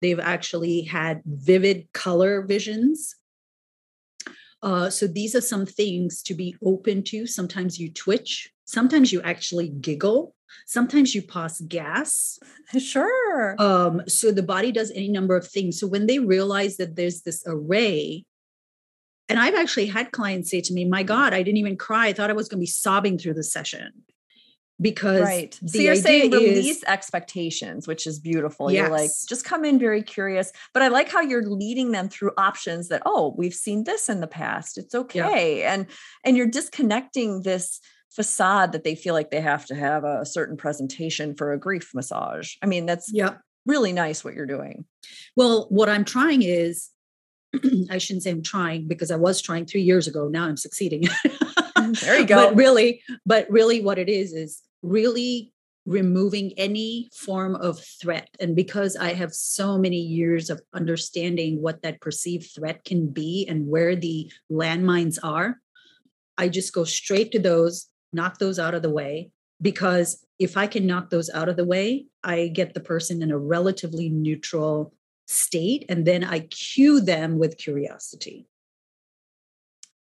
they've 0.00 0.20
actually 0.20 0.82
had 0.82 1.22
vivid 1.26 1.88
color 1.92 2.42
visions 2.42 3.16
uh, 4.62 4.88
so 4.88 5.08
these 5.08 5.34
are 5.34 5.40
some 5.40 5.66
things 5.66 6.22
to 6.22 6.34
be 6.34 6.54
open 6.64 7.02
to 7.02 7.26
sometimes 7.26 7.78
you 7.78 7.90
twitch 7.90 8.50
sometimes 8.64 9.12
you 9.12 9.20
actually 9.22 9.68
giggle 9.68 10.34
sometimes 10.66 11.14
you 11.14 11.22
pass 11.22 11.60
gas 11.62 12.38
sure 12.78 13.54
um, 13.60 14.02
so 14.06 14.30
the 14.32 14.42
body 14.42 14.72
does 14.72 14.90
any 14.92 15.08
number 15.08 15.36
of 15.36 15.46
things 15.46 15.78
so 15.78 15.86
when 15.86 16.06
they 16.06 16.18
realize 16.18 16.76
that 16.76 16.96
there's 16.96 17.22
this 17.22 17.42
array 17.46 18.24
and 19.28 19.40
I've 19.40 19.54
actually 19.54 19.86
had 19.86 20.12
clients 20.12 20.50
say 20.50 20.60
to 20.60 20.74
me, 20.74 20.84
My 20.84 21.02
God, 21.02 21.32
I 21.32 21.42
didn't 21.42 21.56
even 21.56 21.78
cry. 21.78 22.08
I 22.08 22.12
thought 22.12 22.28
I 22.28 22.34
was 22.34 22.48
going 22.48 22.58
to 22.58 22.62
be 22.62 22.66
sobbing 22.66 23.16
through 23.16 23.32
the 23.32 23.42
session 23.42 23.90
because 24.82 25.22
right. 25.22 25.58
So 25.64 25.78
you're 25.78 25.94
saying 25.94 26.32
release 26.32 26.78
is, 26.78 26.84
expectations, 26.84 27.86
which 27.86 28.06
is 28.06 28.18
beautiful. 28.18 28.70
Yes. 28.70 28.80
You're 28.80 28.90
like, 28.90 29.10
just 29.28 29.44
come 29.44 29.64
in 29.64 29.78
very 29.78 30.02
curious. 30.02 30.52
But 30.74 30.82
I 30.82 30.88
like 30.88 31.10
how 31.10 31.20
you're 31.20 31.46
leading 31.46 31.92
them 31.92 32.08
through 32.08 32.32
options 32.36 32.88
that, 32.88 33.02
oh, 33.06 33.34
we've 33.38 33.54
seen 33.54 33.84
this 33.84 34.08
in 34.08 34.20
the 34.20 34.26
past. 34.26 34.76
It's 34.76 34.94
okay. 34.94 35.60
Yeah. 35.60 35.72
And 35.72 35.86
and 36.24 36.36
you're 36.36 36.48
disconnecting 36.48 37.42
this 37.42 37.80
facade 38.14 38.72
that 38.72 38.84
they 38.84 38.94
feel 38.94 39.14
like 39.14 39.30
they 39.30 39.40
have 39.40 39.66
to 39.66 39.74
have 39.74 40.04
a 40.04 40.24
certain 40.24 40.56
presentation 40.56 41.34
for 41.34 41.52
a 41.52 41.58
grief 41.58 41.90
massage. 41.94 42.54
I 42.62 42.66
mean, 42.66 42.86
that's 42.86 43.10
yeah. 43.12 43.34
really 43.66 43.92
nice 43.92 44.24
what 44.24 44.34
you're 44.34 44.46
doing. 44.46 44.84
Well, 45.36 45.66
what 45.70 45.88
I'm 45.88 46.04
trying 46.04 46.42
is 46.42 46.90
I 47.90 47.98
shouldn't 47.98 48.22
say 48.22 48.30
I'm 48.30 48.42
trying 48.42 48.88
because 48.88 49.10
I 49.10 49.16
was 49.16 49.40
trying 49.40 49.66
three 49.66 49.82
years 49.82 50.06
ago. 50.06 50.28
Now 50.28 50.44
I'm 50.44 50.56
succeeding. 50.56 51.02
Mm, 51.02 52.00
there 52.00 52.18
you 52.18 52.26
go. 52.26 52.48
But 52.48 52.56
really, 52.56 53.02
but 53.26 53.50
really, 53.50 53.82
what 53.82 53.98
it 53.98 54.08
is 54.08 54.32
is 54.32 54.62
really 54.82 55.52
removing 55.84 56.52
any 56.56 57.08
form 57.12 57.56
of 57.56 57.80
threat. 58.00 58.28
And 58.38 58.54
because 58.54 58.96
I 58.96 59.14
have 59.14 59.34
so 59.34 59.78
many 59.78 59.98
years 59.98 60.48
of 60.48 60.60
understanding 60.72 61.60
what 61.60 61.82
that 61.82 62.00
perceived 62.00 62.50
threat 62.54 62.84
can 62.84 63.08
be 63.08 63.46
and 63.48 63.66
where 63.66 63.96
the 63.96 64.30
landmines 64.50 65.18
are, 65.22 65.58
I 66.38 66.48
just 66.48 66.72
go 66.72 66.84
straight 66.84 67.32
to 67.32 67.38
those, 67.38 67.88
knock 68.12 68.38
those 68.38 68.58
out 68.58 68.74
of 68.74 68.82
the 68.82 68.90
way. 68.90 69.30
Because 69.60 70.24
if 70.38 70.56
I 70.56 70.66
can 70.66 70.86
knock 70.86 71.10
those 71.10 71.30
out 71.30 71.48
of 71.48 71.56
the 71.56 71.64
way, 71.64 72.06
I 72.24 72.48
get 72.48 72.74
the 72.74 72.80
person 72.80 73.22
in 73.22 73.30
a 73.30 73.38
relatively 73.38 74.08
neutral 74.08 74.92
state 75.26 75.84
and 75.88 76.04
then 76.04 76.24
I 76.24 76.40
cue 76.40 77.00
them 77.00 77.38
with 77.38 77.58
curiosity. 77.58 78.48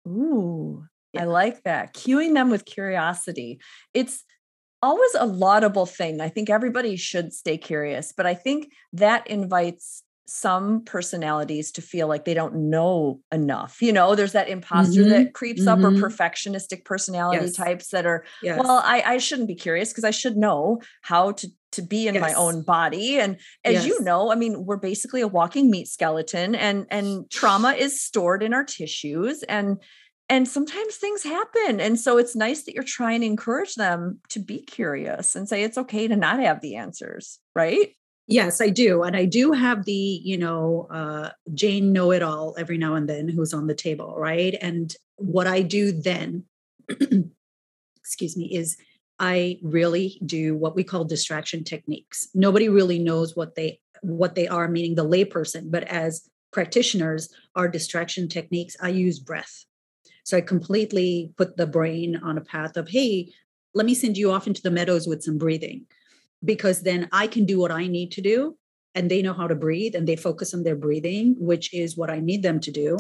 Ooh, 0.08 0.86
yeah. 1.14 1.24
I 1.24 1.26
like 1.26 1.64
that. 1.64 1.94
Cueing 1.94 2.34
them 2.34 2.50
with 2.50 2.66
curiosity. 2.66 3.60
It's 3.94 4.24
always 4.82 5.14
a 5.16 5.26
laudable 5.26 5.86
thing. 5.86 6.22
I 6.22 6.30
think 6.30 6.50
everybody 6.50 6.96
should 6.96 7.34
stay 7.34 7.58
curious, 7.58 8.14
but 8.16 8.26
I 8.26 8.36
think 8.36 8.72
that 8.94 9.28
invites 9.28 10.04
some 10.28 10.84
personalities 10.84 11.72
to 11.72 11.82
feel 11.82 12.08
like 12.08 12.26
they 12.26 12.34
don't 12.34 12.70
know 12.70 13.22
enough. 13.32 13.82
You 13.82 13.94
know, 13.94 14.14
there's 14.14 14.34
that 14.34 14.50
imposter 14.50 15.02
mm-hmm. 15.02 15.10
that 15.10 15.34
creeps 15.34 15.62
mm-hmm. 15.62 15.86
up 15.86 15.92
or 15.92 15.96
perfectionistic 15.96 16.84
personality 16.84 17.46
yes. 17.46 17.56
types 17.56 17.88
that 17.90 18.06
are, 18.06 18.26
yes. 18.44 18.60
well, 18.62 18.82
I, 18.84 19.02
I 19.06 19.18
shouldn't 19.20 19.48
be 19.48 19.56
curious 19.56 19.92
because 19.92 20.04
I 20.04 20.12
should 20.12 20.36
know 20.36 20.82
how 21.02 21.32
to 21.34 21.48
to 21.74 21.82
be 21.82 22.08
in 22.08 22.16
yes. 22.16 22.22
my 22.22 22.34
own 22.34 22.62
body 22.62 23.20
and 23.20 23.38
as 23.66 23.74
yes. 23.74 23.86
you 23.86 24.02
know 24.02 24.32
i 24.32 24.36
mean 24.36 24.66
we're 24.66 24.78
basically 24.78 25.20
a 25.20 25.28
walking 25.28 25.70
meat 25.70 25.86
skeleton 25.86 26.56
and 26.56 26.86
and 26.90 27.30
trauma 27.30 27.72
is 27.78 28.02
stored 28.02 28.42
in 28.42 28.54
our 28.54 28.64
tissues 28.64 29.44
and 29.44 29.78
and 30.30 30.48
sometimes 30.48 30.96
things 30.96 31.24
happen 31.24 31.82
and 31.82 32.00
so 32.00 32.18
it's 32.18 32.38
nice 32.38 32.64
that 32.64 32.74
you're 32.74 32.84
trying 32.84 33.20
to 33.20 33.28
encourage 33.28 33.76
them 33.76 34.18
to 34.30 34.40
be 34.40 34.60
curious 34.60 35.36
and 35.36 35.50
say 35.50 35.62
it's 35.62 35.78
okay 35.78 36.08
to 36.08 36.16
not 36.16 36.40
have 36.40 36.62
the 36.62 36.76
answers 36.78 37.40
right 37.54 37.90
yes 38.28 38.62
i 38.62 38.70
do 38.70 39.04
and 39.04 39.16
i 39.16 39.26
do 39.26 39.52
have 39.52 39.86
the 39.86 40.22
you 40.24 40.38
know 40.38 40.88
uh, 40.92 41.30
jane 41.54 41.92
know 41.92 42.12
it 42.12 42.22
all 42.22 42.56
every 42.58 42.78
now 42.78 42.96
and 42.96 43.10
then 43.10 43.28
who's 43.28 43.54
on 43.54 43.68
the 43.68 43.76
table 43.76 44.16
right 44.18 44.56
and 44.62 44.96
what 45.16 45.48
i 45.48 45.62
do 45.62 45.92
then 45.92 46.44
excuse 47.98 48.38
me 48.38 48.46
is 48.56 48.78
I 49.20 49.60
really 49.64 50.20
do 50.26 50.56
what 50.56 50.76
we 50.76 50.84
call 50.84 51.04
distraction 51.04 51.64
techniques. 51.64 52.30
Nobody 52.34 52.70
really 52.70 53.00
knows 53.00 53.36
what 53.36 53.56
they 53.56 53.80
what 54.02 54.36
they 54.36 54.48
are, 54.48 54.68
meaning 54.68 54.94
the 54.94 55.06
layperson, 55.06 55.72
but 55.72 55.84
as 55.86 56.30
practitioners, 56.54 57.34
our 57.56 57.68
distraction 57.68 58.30
techniques, 58.30 58.76
I 58.80 58.90
use 58.90 59.20
breath. 59.20 59.66
So 60.24 60.38
I 60.38 60.42
completely 60.42 61.34
put 61.36 61.58
the 61.58 61.66
brain 61.66 62.18
on 62.18 62.38
a 62.38 62.42
path 62.42 62.78
of, 62.78 62.90
hey, 62.90 63.32
let 63.74 63.86
me 63.86 63.96
send 63.96 64.16
you 64.18 64.32
off 64.32 64.46
into 64.46 64.62
the 64.62 64.72
meadows 64.72 65.08
with 65.08 65.24
some 65.24 65.38
breathing, 65.38 65.86
because 66.44 66.82
then 66.82 67.10
I 67.12 67.28
can 67.28 67.46
do 67.46 67.60
what 67.60 67.72
I 67.72 67.88
need 67.88 68.12
to 68.14 68.22
do 68.22 68.58
and 68.96 69.12
they 69.12 69.22
know 69.22 69.34
how 69.34 69.48
to 69.48 69.56
breathe 69.56 69.96
and 69.96 70.08
they 70.08 70.16
focus 70.16 70.54
on 70.54 70.64
their 70.64 70.76
breathing, 70.76 71.36
which 71.38 71.74
is 71.74 71.98
what 71.98 72.10
I 72.10 72.20
need 72.20 72.44
them 72.44 72.60
to 72.62 72.72
do. 72.72 72.98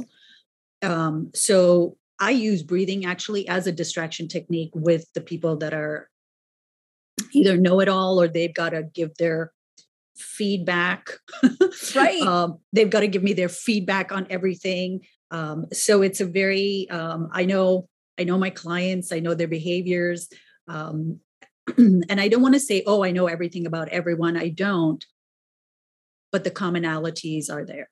Um, 0.81 1.31
so 1.33 1.97
I 2.19 2.31
use 2.31 2.63
breathing 2.63 3.05
actually 3.05 3.47
as 3.47 3.67
a 3.67 3.71
distraction 3.71 4.27
technique 4.27 4.71
with 4.73 5.11
the 5.13 5.21
people 5.21 5.57
that 5.57 5.73
are 5.73 6.09
either 7.33 7.57
know 7.57 7.79
it 7.79 7.89
all 7.89 8.21
or 8.21 8.27
they've 8.27 8.53
got 8.53 8.69
to 8.69 8.83
give 8.83 9.15
their 9.15 9.51
feedback. 10.15 11.09
Right. 11.95 12.21
um, 12.27 12.59
they've 12.73 12.89
got 12.89 13.01
to 13.01 13.07
give 13.07 13.23
me 13.23 13.33
their 13.33 13.49
feedback 13.49 14.11
on 14.11 14.27
everything. 14.29 15.01
Um, 15.31 15.65
so 15.73 16.01
it's 16.01 16.21
a 16.21 16.25
very, 16.25 16.87
um, 16.89 17.29
I 17.31 17.45
know, 17.45 17.87
I 18.19 18.23
know 18.23 18.37
my 18.37 18.49
clients, 18.49 19.11
I 19.11 19.19
know 19.19 19.33
their 19.33 19.47
behaviors. 19.47 20.27
Um, 20.67 21.19
and 21.77 22.21
I 22.21 22.27
don't 22.27 22.41
want 22.41 22.55
to 22.55 22.59
say, 22.59 22.83
oh, 22.85 23.03
I 23.03 23.11
know 23.11 23.27
everything 23.27 23.65
about 23.65 23.89
everyone. 23.89 24.37
I 24.37 24.49
don't, 24.49 25.05
but 26.31 26.43
the 26.43 26.51
commonalities 26.51 27.49
are 27.51 27.65
there. 27.65 27.89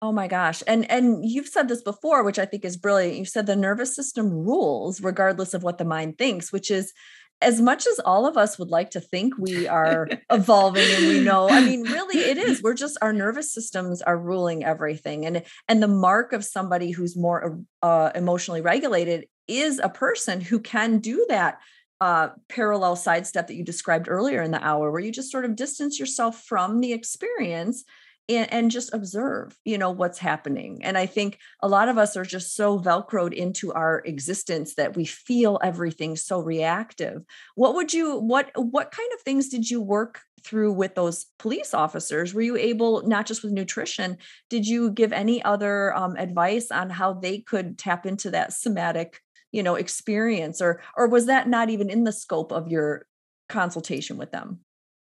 Oh 0.00 0.10
my 0.10 0.26
gosh. 0.26 0.64
And 0.66 0.90
and 0.90 1.24
you've 1.24 1.46
said 1.46 1.68
this 1.68 1.82
before 1.82 2.24
which 2.24 2.38
I 2.38 2.44
think 2.44 2.64
is 2.64 2.76
brilliant. 2.76 3.16
You 3.16 3.24
said 3.24 3.46
the 3.46 3.54
nervous 3.54 3.94
system 3.94 4.30
rules 4.30 5.00
regardless 5.00 5.54
of 5.54 5.62
what 5.62 5.78
the 5.78 5.84
mind 5.84 6.18
thinks, 6.18 6.52
which 6.52 6.72
is 6.72 6.92
as 7.40 7.60
much 7.60 7.86
as 7.86 7.98
all 8.00 8.26
of 8.26 8.36
us 8.36 8.58
would 8.58 8.70
like 8.70 8.90
to 8.90 9.00
think 9.00 9.34
we 9.36 9.66
are 9.66 10.08
evolving 10.30 10.88
and 10.96 11.08
we 11.08 11.20
know 11.20 11.48
i 11.48 11.60
mean 11.60 11.82
really 11.82 12.18
it 12.18 12.38
is 12.38 12.62
we're 12.62 12.72
just 12.72 12.96
our 13.02 13.12
nervous 13.12 13.52
systems 13.52 14.00
are 14.00 14.16
ruling 14.16 14.64
everything 14.64 15.26
and 15.26 15.42
and 15.68 15.82
the 15.82 15.88
mark 15.88 16.32
of 16.32 16.44
somebody 16.44 16.92
who's 16.92 17.16
more 17.16 17.60
uh, 17.82 18.10
emotionally 18.14 18.60
regulated 18.60 19.26
is 19.48 19.80
a 19.80 19.88
person 19.88 20.40
who 20.40 20.60
can 20.60 21.00
do 21.00 21.26
that 21.28 21.58
uh, 22.02 22.30
parallel 22.48 22.96
sidestep 22.96 23.46
that 23.46 23.54
you 23.54 23.62
described 23.62 24.08
earlier 24.08 24.42
in 24.42 24.50
the 24.50 24.66
hour 24.66 24.90
where 24.90 25.00
you 25.00 25.12
just 25.12 25.30
sort 25.30 25.44
of 25.44 25.54
distance 25.54 26.00
yourself 26.00 26.42
from 26.42 26.80
the 26.80 26.92
experience 26.92 27.84
and, 28.28 28.52
and 28.52 28.70
just 28.72 28.92
observe 28.92 29.56
you 29.64 29.78
know 29.78 29.92
what's 29.92 30.18
happening. 30.18 30.80
And 30.82 30.98
i 30.98 31.06
think 31.06 31.38
a 31.60 31.68
lot 31.68 31.88
of 31.88 31.98
us 31.98 32.16
are 32.16 32.24
just 32.24 32.56
so 32.56 32.76
velcroed 32.76 33.32
into 33.32 33.72
our 33.72 34.02
existence 34.04 34.74
that 34.74 34.96
we 34.96 35.04
feel 35.04 35.60
everything 35.62 36.16
so 36.16 36.40
reactive. 36.40 37.22
What 37.54 37.76
would 37.76 37.94
you 37.94 38.18
what 38.18 38.50
what 38.56 38.90
kind 38.90 39.12
of 39.14 39.20
things 39.20 39.48
did 39.48 39.70
you 39.70 39.80
work 39.80 40.22
through 40.42 40.72
with 40.72 40.96
those 40.96 41.26
police 41.38 41.72
officers? 41.72 42.34
Were 42.34 42.42
you 42.42 42.56
able 42.56 43.06
not 43.06 43.26
just 43.26 43.44
with 43.44 43.52
nutrition 43.52 44.18
did 44.50 44.66
you 44.66 44.90
give 44.90 45.12
any 45.12 45.40
other 45.44 45.94
um, 45.94 46.16
advice 46.16 46.72
on 46.72 46.90
how 46.90 47.12
they 47.12 47.38
could 47.38 47.78
tap 47.78 48.06
into 48.06 48.32
that 48.32 48.52
somatic 48.52 49.20
you 49.52 49.62
know 49.62 49.76
experience 49.76 50.60
or 50.60 50.82
or 50.96 51.08
was 51.08 51.26
that 51.26 51.48
not 51.48 51.70
even 51.70 51.88
in 51.88 52.04
the 52.04 52.12
scope 52.12 52.52
of 52.52 52.68
your 52.68 53.06
consultation 53.48 54.16
with 54.16 54.32
them 54.32 54.60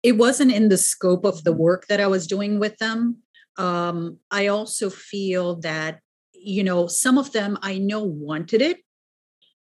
it 0.04 0.18
wasn't 0.18 0.52
in 0.52 0.70
the 0.70 0.78
scope 0.78 1.26
of 1.26 1.44
the 1.44 1.54
work 1.54 1.88
that 1.88 2.02
I 2.02 2.08
was 2.08 2.28
doing 2.28 2.60
with 2.60 2.78
them. 2.78 3.18
Um, 3.58 4.18
I 4.32 4.48
also 4.48 4.90
feel 4.90 5.58
that, 5.58 6.00
you 6.34 6.64
know, 6.64 6.88
some 6.88 7.18
of 7.18 7.32
them 7.34 7.58
I 7.62 7.78
know 7.78 8.04
wanted 8.04 8.62
it. 8.62 8.78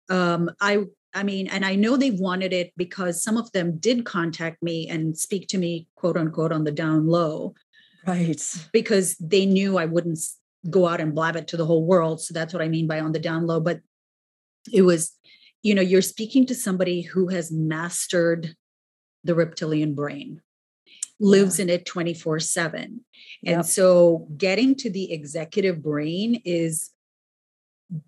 Um, 0.09 0.49
I 0.61 0.85
I 1.13 1.23
mean, 1.23 1.47
and 1.47 1.65
I 1.65 1.75
know 1.75 1.97
they 1.97 2.11
wanted 2.11 2.53
it 2.53 2.71
because 2.77 3.21
some 3.21 3.35
of 3.35 3.51
them 3.51 3.77
did 3.79 4.05
contact 4.05 4.63
me 4.63 4.87
and 4.87 5.17
speak 5.17 5.49
to 5.49 5.57
me, 5.57 5.87
quote 5.95 6.15
unquote, 6.15 6.53
on 6.53 6.63
the 6.63 6.71
down 6.71 7.07
low. 7.07 7.53
Right. 8.07 8.41
Because 8.71 9.17
they 9.17 9.45
knew 9.45 9.77
I 9.77 9.85
wouldn't 9.85 10.19
go 10.69 10.87
out 10.87 11.01
and 11.01 11.13
blab 11.13 11.35
it 11.35 11.49
to 11.49 11.57
the 11.57 11.65
whole 11.65 11.85
world. 11.85 12.21
So 12.21 12.33
that's 12.33 12.53
what 12.53 12.63
I 12.63 12.69
mean 12.69 12.87
by 12.87 13.01
on 13.01 13.11
the 13.11 13.19
down 13.19 13.45
low. 13.45 13.59
But 13.59 13.81
it 14.71 14.83
was, 14.83 15.13
you 15.63 15.75
know, 15.75 15.81
you're 15.81 16.01
speaking 16.01 16.45
to 16.47 16.55
somebody 16.55 17.01
who 17.01 17.27
has 17.27 17.51
mastered 17.51 18.55
the 19.23 19.35
reptilian 19.35 19.93
brain 19.93 20.41
lives 21.21 21.59
yeah. 21.59 21.63
in 21.63 21.69
it 21.69 21.85
24 21.85 22.39
7 22.39 22.83
and 22.83 23.01
yep. 23.43 23.65
so 23.65 24.27
getting 24.37 24.75
to 24.75 24.89
the 24.89 25.13
executive 25.13 25.81
brain 25.81 26.41
is 26.43 26.91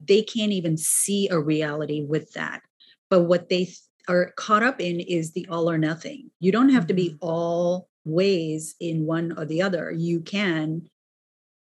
they 0.04 0.22
can't 0.22 0.52
even 0.52 0.76
see 0.76 1.30
a 1.30 1.40
reality 1.40 2.02
with 2.02 2.32
that 2.34 2.62
but 3.10 3.24
what 3.24 3.50
they 3.50 3.66
th- 3.66 3.78
are 4.10 4.34
caught 4.36 4.64
up 4.64 4.82
in 4.82 5.00
is 5.00 5.32
the 5.32 5.46
all 5.50 5.70
or 5.70 5.78
nothing 5.78 6.32
you 6.40 6.52
don't 6.52 6.70
have 6.70 6.88
to 6.88 6.94
be 6.94 7.10
mm-hmm. 7.10 7.18
all 7.28 7.88
ways 8.04 8.76
in 8.80 9.06
one 9.06 9.38
or 9.38 9.46
the 9.46 9.62
other 9.62 9.92
you 9.92 10.20
can 10.20 10.82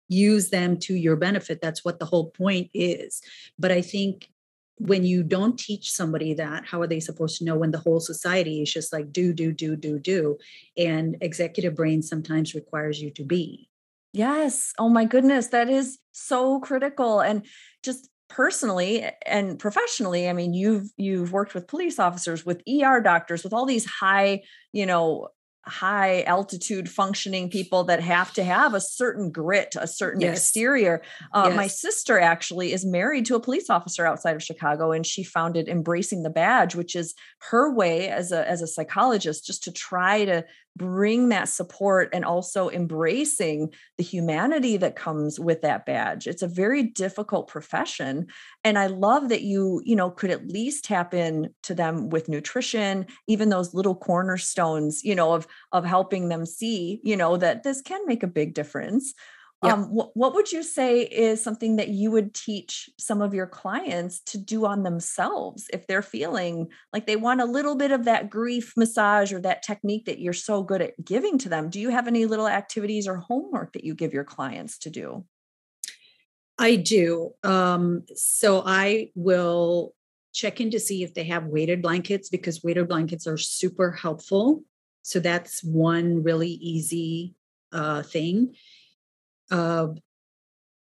use 0.08 0.50
them 0.50 0.78
to 0.78 0.94
your 0.94 1.16
benefit 1.16 1.60
that's 1.60 1.84
what 1.84 1.98
the 1.98 2.06
whole 2.06 2.30
point 2.30 2.70
is 2.74 3.22
but 3.58 3.72
i 3.72 3.82
think 3.82 4.30
when 4.78 5.06
you 5.06 5.24
don't 5.24 5.60
teach 5.60 5.92
somebody 5.92 6.34
that, 6.34 6.66
how 6.66 6.82
are 6.82 6.88
they 6.88 7.00
supposed 7.00 7.38
to 7.38 7.46
know 7.46 7.56
when 7.56 7.72
the 7.72 7.78
whole 7.78 8.00
society 8.00 8.62
is 8.62 8.74
just 8.74 8.92
like 8.92 9.12
do, 9.12 9.34
do, 9.34 9.52
do, 9.52 9.76
do, 9.76 10.00
do? 10.00 10.38
And 10.78 11.18
executive 11.22 11.76
brain 11.76 12.02
sometimes 12.02 12.56
requires 12.56 13.02
you 13.02 13.12
to 13.12 13.24
be. 13.24 13.70
Yes. 14.14 14.74
Oh 14.78 14.90
my 14.90 15.06
goodness. 15.06 15.48
That 15.48 15.70
is 15.70 16.00
so 16.12 16.60
critical. 16.60 17.20
And 17.22 17.46
just 17.84 18.10
personally 18.28 19.06
and 19.26 19.60
professionally 19.60 20.30
i 20.30 20.32
mean 20.32 20.54
you've 20.54 20.90
you've 20.96 21.34
worked 21.34 21.54
with 21.54 21.68
police 21.68 22.00
officers 22.00 22.46
with 22.46 22.62
er 22.66 23.02
doctors 23.02 23.44
with 23.44 23.52
all 23.52 23.66
these 23.66 23.84
high 23.84 24.42
you 24.72 24.86
know 24.86 25.28
high 25.66 26.24
altitude 26.24 26.90
functioning 26.90 27.50
people 27.50 27.84
that 27.84 28.02
have 28.02 28.34
to 28.34 28.44
have 28.44 28.74
a 28.74 28.82
certain 28.82 29.32
grit, 29.32 29.76
a 29.80 29.88
certain 29.88 30.22
yes. 30.22 30.38
exterior. 30.38 31.02
Uh, 31.34 31.46
yes. 31.48 31.56
My 31.56 31.68
sister 31.68 32.20
actually 32.20 32.74
is 32.74 32.86
married 32.86 33.26
to 33.28 33.36
a 33.36 33.40
police 33.40 33.70
officer 33.70 34.06
outside 34.06 34.36
of 34.36 34.44
Chicago, 34.44 34.92
and 34.92 35.06
she 35.06 35.24
founded 35.24 35.68
Embracing 35.68 36.24
the 36.24 36.30
Badge, 36.30 36.76
which 36.76 36.96
is 36.96 37.14
her 37.50 37.72
way 37.74 38.10
as 38.10 38.32
a 38.32 38.48
as 38.48 38.62
a 38.62 38.68
psychologist 38.68 39.46
just 39.46 39.64
to 39.64 39.72
try 39.72 40.26
to 40.26 40.44
bring 40.78 41.30
that 41.30 41.50
support 41.50 42.10
and 42.14 42.24
also 42.24 42.70
embracing 42.70 43.74
the 43.98 44.04
humanity 44.04 44.78
that 44.78 44.96
comes 44.96 45.40
with 45.40 45.62
that 45.62 45.86
badge. 45.86 46.28
It's 46.28 46.42
a 46.42 46.48
very 46.48 46.84
difficult 46.84 47.48
profession 47.48 48.28
and 48.64 48.78
i 48.78 48.88
love 48.88 49.30
that 49.30 49.42
you 49.42 49.82
you 49.86 49.96
know 49.96 50.10
could 50.10 50.30
at 50.30 50.48
least 50.48 50.86
tap 50.86 51.14
in 51.14 51.54
to 51.64 51.74
them 51.74 52.10
with 52.10 52.30
nutrition 52.30 53.06
even 53.28 53.50
those 53.50 53.74
little 53.74 53.96
cornerstones 53.96 55.04
you 55.04 55.16
know 55.16 55.34
of 55.34 55.48
of 55.72 55.86
helping 55.86 56.30
them 56.30 56.46
see 56.46 57.00
you 57.04 57.16
know 57.16 57.38
that 57.38 57.64
this 57.64 57.82
can 57.82 58.06
make 58.06 58.24
a 58.24 58.28
big 58.28 58.54
difference 58.54 59.14
Um, 59.64 59.86
wh- 59.86 60.16
what 60.18 60.34
would 60.34 60.52
you 60.52 60.64
say 60.64 61.02
is 61.02 61.44
something 61.44 61.76
that 61.76 61.90
you 61.90 62.10
would 62.10 62.34
teach 62.34 62.90
some 62.98 63.22
of 63.22 63.34
your 63.34 63.46
clients 63.46 64.20
to 64.22 64.40
do 64.40 64.66
on 64.66 64.82
themselves 64.82 65.70
if 65.72 65.86
they're 65.86 66.02
feeling 66.02 66.70
like 66.92 67.06
they 67.06 67.16
want 67.16 67.42
a 67.42 67.46
little 67.46 67.76
bit 67.76 67.92
of 67.92 68.06
that 68.06 68.30
grief 68.30 68.74
massage 68.76 69.32
or 69.32 69.40
that 69.42 69.62
technique 69.62 70.06
that 70.06 70.20
you're 70.20 70.34
so 70.34 70.64
good 70.64 70.82
at 70.82 71.06
giving 71.06 71.38
to 71.40 71.50
them? 71.50 71.70
Do 71.70 71.80
you 71.80 71.90
have 71.90 72.08
any 72.08 72.26
little 72.26 72.48
activities 72.48 73.08
or 73.08 73.18
homework 73.18 73.74
that 73.74 73.84
you 73.84 73.94
give 73.94 74.14
your 74.14 74.24
clients 74.24 74.80
to 74.80 74.90
do? 74.90 75.26
I 76.58 76.76
do. 76.76 77.32
Um, 77.44 78.04
so 78.16 78.64
I 78.66 79.12
will 79.14 79.94
check 80.34 80.60
in 80.60 80.72
to 80.72 80.80
see 80.80 81.04
if 81.04 81.14
they 81.14 81.26
have 81.26 81.46
weighted 81.46 81.84
blankets 81.84 82.30
because 82.30 82.64
weighted 82.64 82.88
blankets 82.88 83.28
are 83.28 83.38
super 83.38 83.92
helpful. 83.92 84.64
So 85.04 85.20
that's 85.20 85.64
one 85.64 86.24
really 86.24 86.50
easy 86.50 87.36
uh, 87.72 88.02
thing 88.02 88.56
uh, 89.52 89.88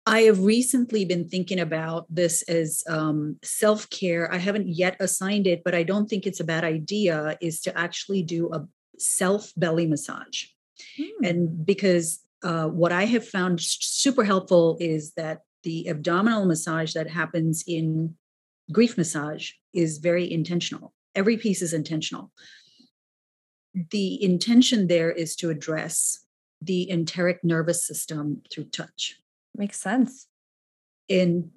I 0.07 0.23
have 0.23 0.41
recently 0.43 1.05
been 1.05 1.29
thinking 1.29 1.61
about 1.61 2.07
this 2.09 2.43
as 2.43 2.83
um, 2.89 3.37
self 3.43 3.89
care. 3.91 4.33
I 4.33 4.39
haven't 4.39 4.69
yet 4.69 4.97
assigned 4.99 5.47
it, 5.47 5.63
but 5.65 5.75
I 5.75 5.83
don't 5.83 6.09
think 6.09 6.27
it's 6.27 6.41
a 6.41 6.45
bad 6.45 6.65
idea. 6.65 7.37
Is 7.41 7.61
to 7.63 7.79
actually 7.79 8.23
do 8.23 8.53
a 8.53 8.67
self 8.99 9.53
belly 9.57 9.87
massage, 9.87 10.45
hmm. 10.97 11.25
and 11.25 11.67
because 11.67 12.21
uh, 12.43 12.67
what 12.67 12.93
I 12.93 13.05
have 13.05 13.29
found 13.29 13.61
super 13.61 14.25
helpful 14.25 14.79
is 14.81 15.13
that 15.15 15.41
the 15.63 15.89
abdominal 15.89 16.47
massage 16.47 16.95
that 16.95 17.11
happens 17.11 17.63
in 17.67 18.17
grief 18.73 18.97
massage 18.97 19.51
is 19.75 19.99
very 19.99 20.31
intentional. 20.31 20.95
Every 21.15 21.37
piece 21.37 21.61
is 21.61 21.75
intentional. 21.75 22.33
The 23.91 24.23
intention 24.23 24.87
there 24.87 25.13
is 25.13 25.37
to 25.37 25.51
address 25.51 26.25
the 26.63 26.91
enteric 26.91 27.43
nervous 27.43 27.87
system 27.87 28.43
through 28.53 28.65
touch. 28.65 29.19
Makes 29.57 29.81
sense. 29.81 30.27
And 31.09 31.51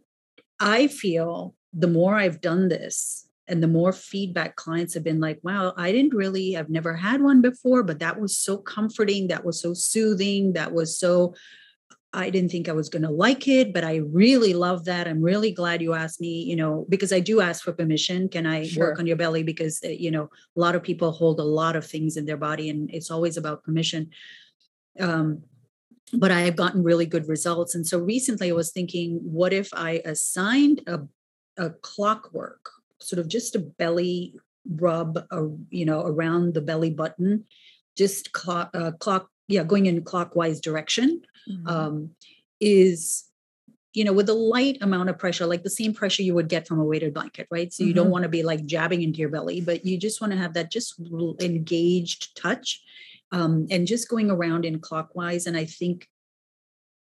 I 0.60 0.88
feel 0.88 1.56
the 1.74 1.88
more 1.88 2.16
I've 2.16 2.42
done 2.42 2.70
this 2.70 3.28
and 3.48 3.62
the 3.62 3.68
more 3.68 3.92
feedback 3.92 4.56
clients 4.56 4.94
have 4.94 5.04
been 5.04 5.20
like, 5.20 5.39
wow, 5.44 5.74
I 5.76 5.92
didn't 5.92 6.13
really, 6.13 6.56
I've 6.56 6.70
never 6.70 6.96
had 6.96 7.22
one 7.22 7.42
before, 7.42 7.84
but 7.84 8.00
that 8.00 8.20
was 8.20 8.38
so 8.38 8.58
comforting. 8.58 9.28
That 9.28 9.44
was 9.44 9.62
so 9.62 9.74
soothing. 9.74 10.54
That 10.54 10.72
was 10.72 10.98
so, 10.98 11.36
I 12.13 12.30
didn't 12.30 12.52
think 12.52 12.70
I 12.70 12.74
was 12.74 12.89
going 12.89 13.02
to 13.02 13.10
like 13.10 13.48
it, 13.48 13.74
but 13.74 13.84
I 13.84 13.98
really 13.98 14.54
love 14.54 14.86
that. 14.86 15.08
I'm 15.08 15.22
really 15.22 15.52
glad 15.52 15.82
you 15.82 15.94
asked 15.94 16.22
me, 16.22 16.44
you 16.44 16.56
know, 16.56 16.86
because 16.88 17.12
I 17.12 17.20
do 17.20 17.42
ask 17.42 17.63
for 17.63 17.74
permission. 17.74 18.30
Can 18.30 18.46
I 18.46 18.68
sure. 18.68 18.89
work 18.89 19.00
on 19.00 19.08
your 19.08 19.18
belly? 19.18 19.44
Because, 19.44 19.82
uh, 19.84 19.89
you 19.89 20.12
know, 20.12 20.30
a 20.56 20.60
lot 20.60 20.76
of 20.76 20.84
people 20.84 21.12
hold 21.12 21.39
a 21.39 21.44
lot 21.44 21.76
of 21.76 21.86
things 21.86 22.16
in 22.16 22.26
their 22.26 22.38
body 22.38 22.70
and 22.70 22.89
it's 22.94 23.12
always 23.12 23.36
about 23.36 23.63
permission. 23.63 24.12
Um, 24.99 25.43
but 26.13 26.32
I 26.32 26.41
have 26.41 26.56
gotten 26.56 26.84
really 26.84 27.06
good 27.06 27.27
results. 27.27 27.75
And 27.75 27.88
so 27.88 27.97
recently 27.97 28.51
I 28.51 28.53
was 28.53 28.71
thinking, 28.71 29.19
what 29.23 29.53
if 29.53 29.69
I 29.73 30.01
assigned 30.06 30.82
a, 30.88 31.01
a 31.58 31.71
clockwork, 31.71 32.69
sort 32.99 33.19
of 33.19 33.27
just 33.27 33.56
a 33.56 33.60
belly 33.60 34.36
rub, 34.69 35.25
uh, 35.32 35.47
you 35.69 35.86
know, 35.86 36.06
around 36.06 36.53
the 36.53 36.62
belly 36.62 36.91
button, 36.91 37.45
just 37.97 38.32
clock, 38.32 38.69
uh, 38.73 38.91
clock, 38.91 39.29
yeah, 39.47 39.63
going 39.63 39.88
in 39.88 40.03
clockwise 40.03 40.62
direction, 40.62 41.21
mm-hmm. 41.49 41.67
um, 41.67 42.12
is 42.60 43.25
you 43.93 44.03
know, 44.03 44.13
with 44.13 44.27
a 44.27 44.34
light 44.34 44.79
amount 44.82 45.10
of 45.10 45.19
pressure, 45.19 45.45
like 45.45 45.62
the 45.62 45.69
same 45.69 45.93
pressure 45.93 46.23
you 46.23 46.34
would 46.34 46.49
get 46.49 46.67
from 46.67 46.79
a 46.79 46.84
weighted 46.84 47.13
blanket, 47.13 47.47
right? 47.51 47.71
So 47.71 47.84
you 47.84 47.89
mm-hmm. 47.89 47.97
don't 47.97 48.10
want 48.10 48.23
to 48.23 48.29
be 48.29 48.41
like 48.41 48.65
jabbing 48.65 49.03
into 49.03 49.19
your 49.19 49.29
belly, 49.29 49.62
but 49.62 49.86
you 49.86 49.99
just 49.99 50.19
want 50.19 50.34
to 50.34 50.39
have 50.39 50.56
that 50.56 50.71
just 50.71 50.99
engaged 51.39 52.36
touch 52.36 52.82
um, 53.34 53.67
and 53.69 53.88
just 53.88 54.08
going 54.08 54.30
around 54.30 54.63
in 54.63 54.80
clockwise. 54.80 55.48
And 55.48 55.58
I 55.58 55.65
think 55.65 56.08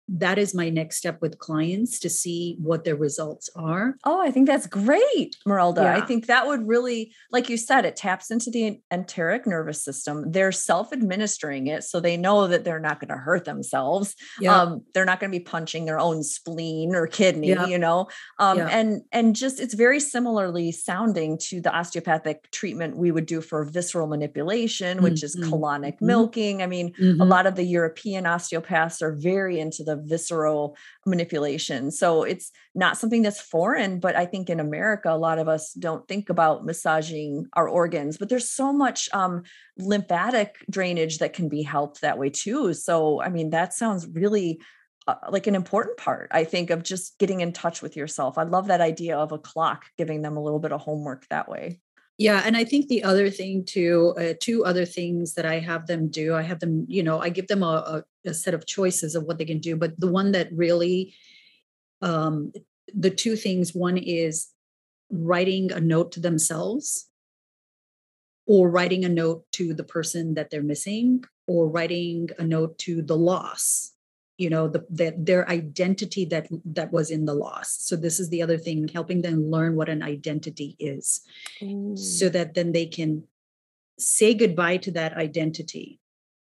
that 0.09 0.39
is 0.39 0.55
my 0.55 0.71
next 0.71 0.97
step 0.97 1.21
with 1.21 1.39
clients 1.39 1.99
to 2.01 2.09
see 2.09 2.57
what 2.61 2.85
their 2.85 2.95
results 2.95 3.51
are. 3.57 3.97
Oh, 4.05 4.21
I 4.21 4.31
think 4.31 4.47
that's 4.47 4.67
great, 4.67 5.37
Marelda. 5.45 5.83
Yeah. 5.83 5.97
I 5.97 6.01
think 6.01 6.27
that 6.27 6.47
would 6.47 6.67
really, 6.67 7.13
like 7.33 7.49
you 7.49 7.57
said, 7.57 7.85
it 7.85 7.97
taps 7.97 8.31
into 8.31 8.51
the 8.51 8.81
enteric 8.93 9.47
nervous 9.47 9.85
system. 9.85 10.31
They're 10.31 10.53
self 10.53 10.93
administering 10.93 11.67
it. 11.67 11.83
So 11.83 11.99
they 11.99 12.17
know 12.17 12.47
that 12.47 12.65
they're 12.65 12.79
not 12.79 13.01
going 13.01 13.09
to 13.09 13.17
hurt 13.17 13.45
themselves. 13.45 14.15
Yeah. 14.41 14.61
Um, 14.61 14.83
they're 14.95 15.05
not 15.05 15.19
going 15.19 15.33
to 15.33 15.39
be 15.39 15.45
punching 15.45 15.87
their 15.87 15.99
own 15.99 16.23
spleen 16.23 16.95
or 16.95 17.07
kidney, 17.09 17.49
yeah. 17.49 17.67
you 17.67 17.79
know? 17.79 18.09
Um, 18.39 18.61
and, 18.61 19.03
and 19.11 19.35
just, 19.35 19.59
it's 19.59 19.75
very 19.75 19.99
similarly 19.99 20.71
sounding 20.71 21.37
to 21.49 21.61
the 21.61 21.75
osteopathic 21.75 22.51
treatment 22.53 22.97
we 22.97 23.11
would 23.11 23.27
do 23.27 23.41
for 23.41 23.65
visceral 23.65 24.07
manipulation, 24.07 25.03
which 25.03 25.15
mm-hmm. 25.15 25.43
is 25.43 25.51
colonic 25.51 25.95
mm-hmm. 25.95 26.07
milking. 26.07 26.63
I 26.63 26.67
mean, 26.67 26.93
mm-hmm. 26.95 27.21
a 27.21 27.25
lot 27.25 27.47
of 27.47 27.57
the 27.57 27.65
European 27.65 28.27
osteopaths 28.27 29.03
are 29.03 29.13
very 29.13 29.59
into 29.59 29.83
the 29.83 29.96
visceral 30.05 30.77
manipulation. 31.05 31.91
So 31.91 32.23
it's 32.23 32.51
not 32.75 32.97
something 32.97 33.23
that's 33.23 33.41
foreign, 33.41 34.01
but 34.01 34.17
I 34.17 34.27
think 34.27 34.51
in 34.51 34.61
America, 34.61 35.11
a 35.11 35.17
lot 35.17 35.39
of 35.39 35.49
us 35.49 35.73
don't 35.73 36.07
think 36.09 36.31
about 36.31 36.65
massaging 36.65 37.47
our 37.55 37.69
organs, 37.69 38.19
but 38.19 38.29
there's 38.29 38.51
so 38.51 38.73
much 38.73 39.09
um, 39.13 39.43
lymphatic 39.79 40.57
drainage 40.71 41.19
that 41.19 41.33
can 41.33 41.49
be 41.49 41.63
helped 41.63 42.01
that 42.01 42.19
way 42.19 42.31
too. 42.31 42.75
So, 42.75 43.23
I 43.23 43.29
mean, 43.29 43.51
that 43.51 43.73
sounds 43.73 44.07
really 44.07 44.61
uh, 45.09 45.15
like 45.31 45.47
an 45.47 45.55
important 45.55 45.97
part, 45.97 46.29
I 46.33 46.45
think, 46.45 46.71
of 46.71 46.83
just 46.83 47.19
getting 47.19 47.41
in 47.41 47.53
touch 47.53 47.81
with 47.81 47.97
yourself. 47.97 48.39
I 48.39 48.43
love 48.43 48.67
that 48.67 48.81
idea 48.81 49.17
of 49.17 49.33
a 49.33 49.39
clock, 49.39 49.85
giving 49.97 50.23
them 50.23 50.37
a 50.37 50.43
little 50.43 50.59
bit 50.59 50.73
of 50.73 50.81
homework 50.81 51.27
that 51.29 51.49
way. 51.49 51.81
Yeah, 52.19 52.43
and 52.45 52.57
I 52.57 52.65
think 52.65 52.89
the 52.89 53.05
other 53.05 53.29
thing 53.29 53.65
too, 53.65 54.15
uh, 54.19 54.33
two 54.41 54.65
other 54.65 54.87
things 54.87 55.35
that 55.35 55.45
I 55.45 55.59
have 55.59 55.87
them 55.87 56.09
do, 56.09 56.35
I 56.35 56.43
have 56.43 56.61
them, 56.61 56.87
you 56.89 57.03
know, 57.03 57.21
I 57.21 57.29
give 57.29 57.47
them 57.47 57.63
a, 57.63 57.67
a, 57.67 58.05
a 58.27 58.35
set 58.35 58.55
of 58.55 58.67
choices 58.67 59.15
of 59.15 59.25
what 59.25 59.39
they 59.39 59.45
can 59.45 59.59
do, 59.59 59.77
but 59.77 59.99
the 59.99 60.11
one 60.11 60.33
that 60.33 60.53
really, 60.53 61.15
um, 62.03 62.53
the 62.95 63.11
two 63.11 63.37
things, 63.37 63.75
one 63.75 63.99
is 63.99 64.49
writing 65.11 65.73
a 65.73 65.81
note 65.81 66.13
to 66.13 66.21
themselves, 66.21 67.09
or 68.47 68.71
writing 68.71 69.05
a 69.05 69.09
note 69.09 69.45
to 69.53 69.75
the 69.75 69.85
person 69.85 70.35
that 70.35 70.51
they're 70.51 70.63
missing, 70.63 71.25
or 71.47 71.69
writing 71.69 72.29
a 72.39 72.45
note 72.45 72.79
to 72.79 73.03
the 73.03 73.17
loss 73.17 73.93
you 74.39 74.51
know 74.51 74.69
the, 74.69 74.85
that 74.91 75.25
their 75.25 75.49
identity 75.49 76.25
that 76.25 76.47
that 76.65 76.93
was 76.93 77.11
in 77.11 77.25
the 77.25 77.35
loss 77.35 77.77
so 77.81 77.97
this 77.97 78.21
is 78.21 78.29
the 78.29 78.43
other 78.43 78.59
thing 78.59 78.89
helping 78.89 79.23
them 79.23 79.51
learn 79.51 79.77
what 79.77 79.89
an 79.89 80.03
identity 80.03 80.77
is 80.79 81.23
Ooh. 81.63 81.97
so 81.97 82.29
that 82.29 82.55
then 82.55 82.73
they 82.73 82.87
can 82.87 83.25
say 83.99 84.35
goodbye 84.35 84.77
to 84.79 84.91
that 84.91 85.15
identity 85.15 86.01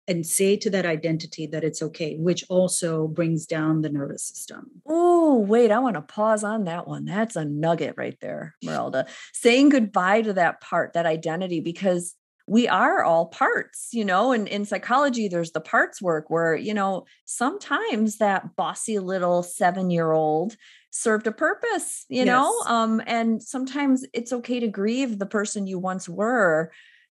and 0.09 0.25
say 0.25 0.57
to 0.57 0.69
that 0.71 0.85
identity 0.85 1.47
that 1.47 1.63
it's 1.63 1.81
okay 1.81 2.17
which 2.17 2.43
also 2.49 3.07
brings 3.07 3.45
down 3.45 3.81
the 3.81 3.89
nervous 3.89 4.23
system. 4.23 4.69
Oh 4.85 5.37
wait 5.39 5.71
i 5.71 5.79
want 5.79 5.95
to 5.95 6.01
pause 6.01 6.43
on 6.43 6.65
that 6.65 6.87
one. 6.87 7.05
That's 7.05 7.35
a 7.35 7.45
nugget 7.45 7.95
right 7.97 8.17
there 8.19 8.55
Marelda 8.63 9.07
saying 9.33 9.69
goodbye 9.69 10.23
to 10.23 10.33
that 10.33 10.61
part 10.61 10.93
that 10.93 11.05
identity 11.05 11.61
because 11.61 12.15
we 12.49 12.67
are 12.67 13.03
all 13.03 13.27
parts, 13.27 13.89
you 13.91 14.03
know, 14.03 14.31
and 14.31 14.47
in 14.47 14.65
psychology, 14.65 15.27
there's 15.27 15.51
the 15.51 15.61
parts 15.61 16.01
work 16.01 16.31
where, 16.31 16.55
you 16.55 16.73
know, 16.73 17.05
sometimes 17.25 18.17
that 18.17 18.55
bossy 18.55 18.97
little 18.97 19.43
seven 19.43 19.91
year 19.91 20.11
old 20.11 20.55
served 20.89 21.27
a 21.27 21.31
purpose, 21.31 22.05
you 22.09 22.25
yes. 22.25 22.25
know, 22.25 22.51
um, 22.65 23.03
and 23.05 23.43
sometimes 23.43 24.03
it's 24.13 24.33
okay 24.33 24.59
to 24.59 24.67
grieve 24.67 25.19
the 25.19 25.27
person 25.27 25.67
you 25.67 25.77
once 25.77 26.09
were 26.09 26.71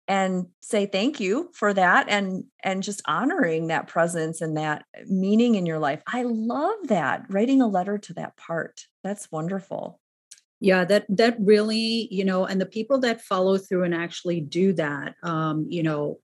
and 0.07 0.47
say 0.61 0.85
thank 0.85 1.19
you 1.19 1.49
for 1.53 1.73
that 1.73 2.09
and 2.09 2.43
and 2.63 2.83
just 2.83 3.01
honoring 3.07 3.67
that 3.67 3.87
presence 3.87 4.41
and 4.41 4.57
that 4.57 4.85
meaning 5.07 5.55
in 5.55 5.65
your 5.65 5.79
life. 5.79 6.01
I 6.07 6.23
love 6.23 6.87
that 6.87 7.25
writing 7.29 7.61
a 7.61 7.67
letter 7.67 7.97
to 7.97 8.13
that 8.15 8.35
part. 8.37 8.81
That's 9.03 9.31
wonderful. 9.31 9.99
Yeah 10.59 10.85
that 10.85 11.05
that 11.09 11.37
really 11.39 12.07
you 12.11 12.25
know 12.25 12.45
and 12.45 12.59
the 12.59 12.65
people 12.65 12.99
that 13.01 13.21
follow 13.21 13.57
through 13.57 13.83
and 13.83 13.93
actually 13.93 14.39
do 14.41 14.73
that 14.73 15.15
um 15.23 15.65
you 15.69 15.83
know 15.83 16.19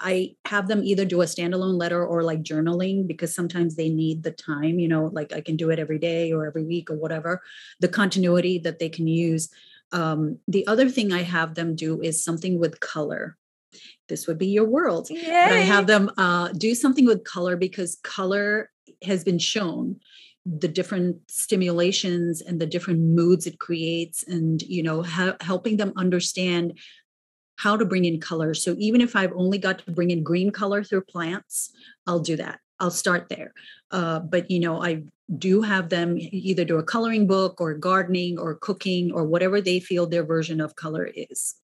I 0.00 0.34
have 0.46 0.66
them 0.66 0.82
either 0.82 1.04
do 1.04 1.20
a 1.20 1.26
standalone 1.26 1.78
letter 1.78 2.04
or 2.04 2.22
like 2.22 2.42
journaling 2.42 3.06
because 3.06 3.34
sometimes 3.34 3.76
they 3.76 3.90
need 3.90 4.22
the 4.22 4.30
time, 4.30 4.78
you 4.78 4.88
know, 4.88 5.10
like 5.12 5.32
I 5.32 5.42
can 5.42 5.56
do 5.56 5.70
it 5.70 5.78
every 5.78 5.98
day 5.98 6.32
or 6.32 6.46
every 6.46 6.64
week 6.64 6.90
or 6.90 6.96
whatever, 6.96 7.42
the 7.80 7.88
continuity 7.88 8.58
that 8.60 8.78
they 8.78 8.88
can 8.88 9.06
use. 9.06 9.50
Um, 9.92 10.38
the 10.46 10.66
other 10.66 10.88
thing 10.88 11.12
I 11.12 11.22
have 11.22 11.54
them 11.54 11.74
do 11.74 12.00
is 12.00 12.22
something 12.22 12.58
with 12.58 12.80
color. 12.80 13.36
This 14.08 14.26
would 14.26 14.38
be 14.38 14.48
your 14.48 14.66
world. 14.66 15.08
But 15.48 15.56
I 15.56 15.60
have 15.60 15.86
them 15.86 16.10
uh, 16.16 16.48
do 16.48 16.74
something 16.74 17.06
with 17.06 17.24
color 17.24 17.56
because 17.56 17.98
color 18.02 18.70
has 19.02 19.24
been 19.24 19.38
shown 19.38 20.00
the 20.44 20.68
different 20.68 21.18
stimulations 21.30 22.40
and 22.40 22.60
the 22.60 22.66
different 22.66 23.00
moods 23.00 23.46
it 23.46 23.58
creates 23.58 24.24
and 24.26 24.62
you 24.62 24.82
know 24.82 25.02
ha- 25.02 25.36
helping 25.40 25.76
them 25.76 25.92
understand 25.96 26.78
how 27.56 27.76
to 27.76 27.84
bring 27.84 28.06
in 28.06 28.18
color. 28.18 28.54
So 28.54 28.74
even 28.78 29.02
if 29.02 29.14
I've 29.14 29.34
only 29.34 29.58
got 29.58 29.80
to 29.80 29.92
bring 29.92 30.10
in 30.10 30.22
green 30.22 30.50
color 30.50 30.82
through 30.82 31.02
plants, 31.02 31.70
I'll 32.06 32.20
do 32.20 32.36
that. 32.36 32.58
I'll 32.80 32.90
start 32.90 33.28
there. 33.28 33.52
Uh, 33.90 34.20
but 34.20 34.50
you 34.50 34.58
know, 34.58 34.82
I 34.82 35.04
do 35.38 35.62
have 35.62 35.90
them 35.90 36.16
either 36.18 36.64
do 36.64 36.78
a 36.78 36.82
coloring 36.82 37.26
book 37.26 37.60
or 37.60 37.74
gardening 37.74 38.38
or 38.38 38.56
cooking 38.56 39.12
or 39.12 39.24
whatever 39.24 39.60
they 39.60 39.78
feel 39.78 40.06
their 40.06 40.24
version 40.24 40.60
of 40.60 40.74
color 40.76 41.08
is. 41.14 41.54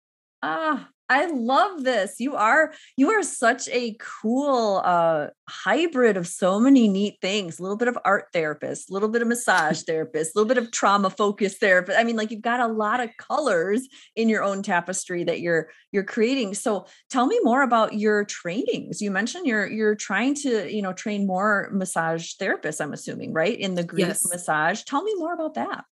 Ah, 0.42 0.90
I 1.08 1.26
love 1.26 1.84
this. 1.84 2.16
You 2.18 2.34
are 2.34 2.72
you 2.96 3.10
are 3.10 3.22
such 3.22 3.68
a 3.68 3.96
cool 4.00 4.82
uh 4.84 5.28
hybrid 5.48 6.16
of 6.16 6.26
so 6.26 6.58
many 6.58 6.88
neat 6.88 7.18
things. 7.20 7.58
A 7.58 7.62
little 7.62 7.76
bit 7.76 7.88
of 7.88 7.98
art 8.04 8.26
therapist, 8.32 8.90
a 8.90 8.92
little 8.92 9.08
bit 9.08 9.22
of 9.22 9.28
massage 9.28 9.82
therapist, 9.86 10.34
a 10.34 10.38
little 10.38 10.48
bit 10.48 10.58
of 10.58 10.72
trauma 10.72 11.10
focused 11.10 11.60
therapist. 11.60 11.98
I 11.98 12.04
mean 12.04 12.16
like 12.16 12.30
you've 12.30 12.42
got 12.42 12.60
a 12.60 12.66
lot 12.66 13.00
of 13.00 13.10
colors 13.18 13.86
in 14.16 14.28
your 14.28 14.42
own 14.42 14.62
tapestry 14.62 15.22
that 15.24 15.40
you're 15.40 15.68
you're 15.92 16.04
creating. 16.04 16.54
So 16.54 16.86
tell 17.08 17.26
me 17.26 17.38
more 17.42 17.62
about 17.62 17.94
your 17.94 18.24
trainings. 18.24 19.00
You 19.00 19.10
mentioned 19.10 19.46
you're 19.46 19.66
you're 19.66 19.94
trying 19.94 20.34
to, 20.36 20.72
you 20.72 20.82
know, 20.82 20.92
train 20.92 21.26
more 21.26 21.70
massage 21.72 22.32
therapists, 22.40 22.80
I'm 22.80 22.92
assuming, 22.92 23.32
right? 23.32 23.56
In 23.58 23.74
the 23.74 23.84
grief 23.84 24.08
yes. 24.08 24.26
massage. 24.28 24.82
Tell 24.82 25.02
me 25.02 25.14
more 25.16 25.34
about 25.34 25.54
that. 25.54 25.84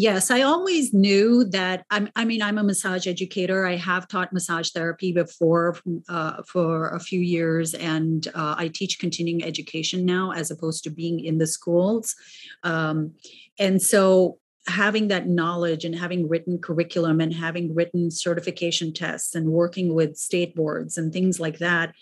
Yes, 0.00 0.30
I 0.30 0.42
always 0.42 0.94
knew 0.94 1.42
that. 1.46 1.84
I'm, 1.90 2.08
I 2.14 2.24
mean, 2.24 2.40
I'm 2.40 2.56
a 2.56 2.62
massage 2.62 3.08
educator. 3.08 3.66
I 3.66 3.74
have 3.74 4.06
taught 4.06 4.32
massage 4.32 4.70
therapy 4.70 5.10
before 5.10 5.76
uh, 6.08 6.44
for 6.44 6.90
a 6.90 7.00
few 7.00 7.18
years, 7.18 7.74
and 7.74 8.24
uh, 8.28 8.54
I 8.56 8.68
teach 8.68 9.00
continuing 9.00 9.42
education 9.42 10.04
now 10.04 10.30
as 10.30 10.52
opposed 10.52 10.84
to 10.84 10.90
being 10.90 11.18
in 11.18 11.38
the 11.38 11.48
schools. 11.48 12.14
Um, 12.62 13.14
and 13.58 13.82
so, 13.82 14.38
having 14.68 15.08
that 15.08 15.26
knowledge 15.26 15.84
and 15.84 15.96
having 15.96 16.28
written 16.28 16.58
curriculum 16.60 17.20
and 17.20 17.34
having 17.34 17.74
written 17.74 18.12
certification 18.12 18.92
tests 18.92 19.34
and 19.34 19.48
working 19.48 19.94
with 19.94 20.16
state 20.16 20.54
boards 20.54 20.96
and 20.96 21.12
things 21.12 21.40
like 21.40 21.58
that, 21.58 21.92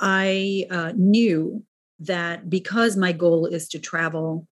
I 0.00 0.64
uh, 0.70 0.94
knew 0.96 1.64
that 1.98 2.48
because 2.48 2.96
my 2.96 3.12
goal 3.12 3.44
is 3.44 3.68
to 3.68 3.78
travel 3.78 4.48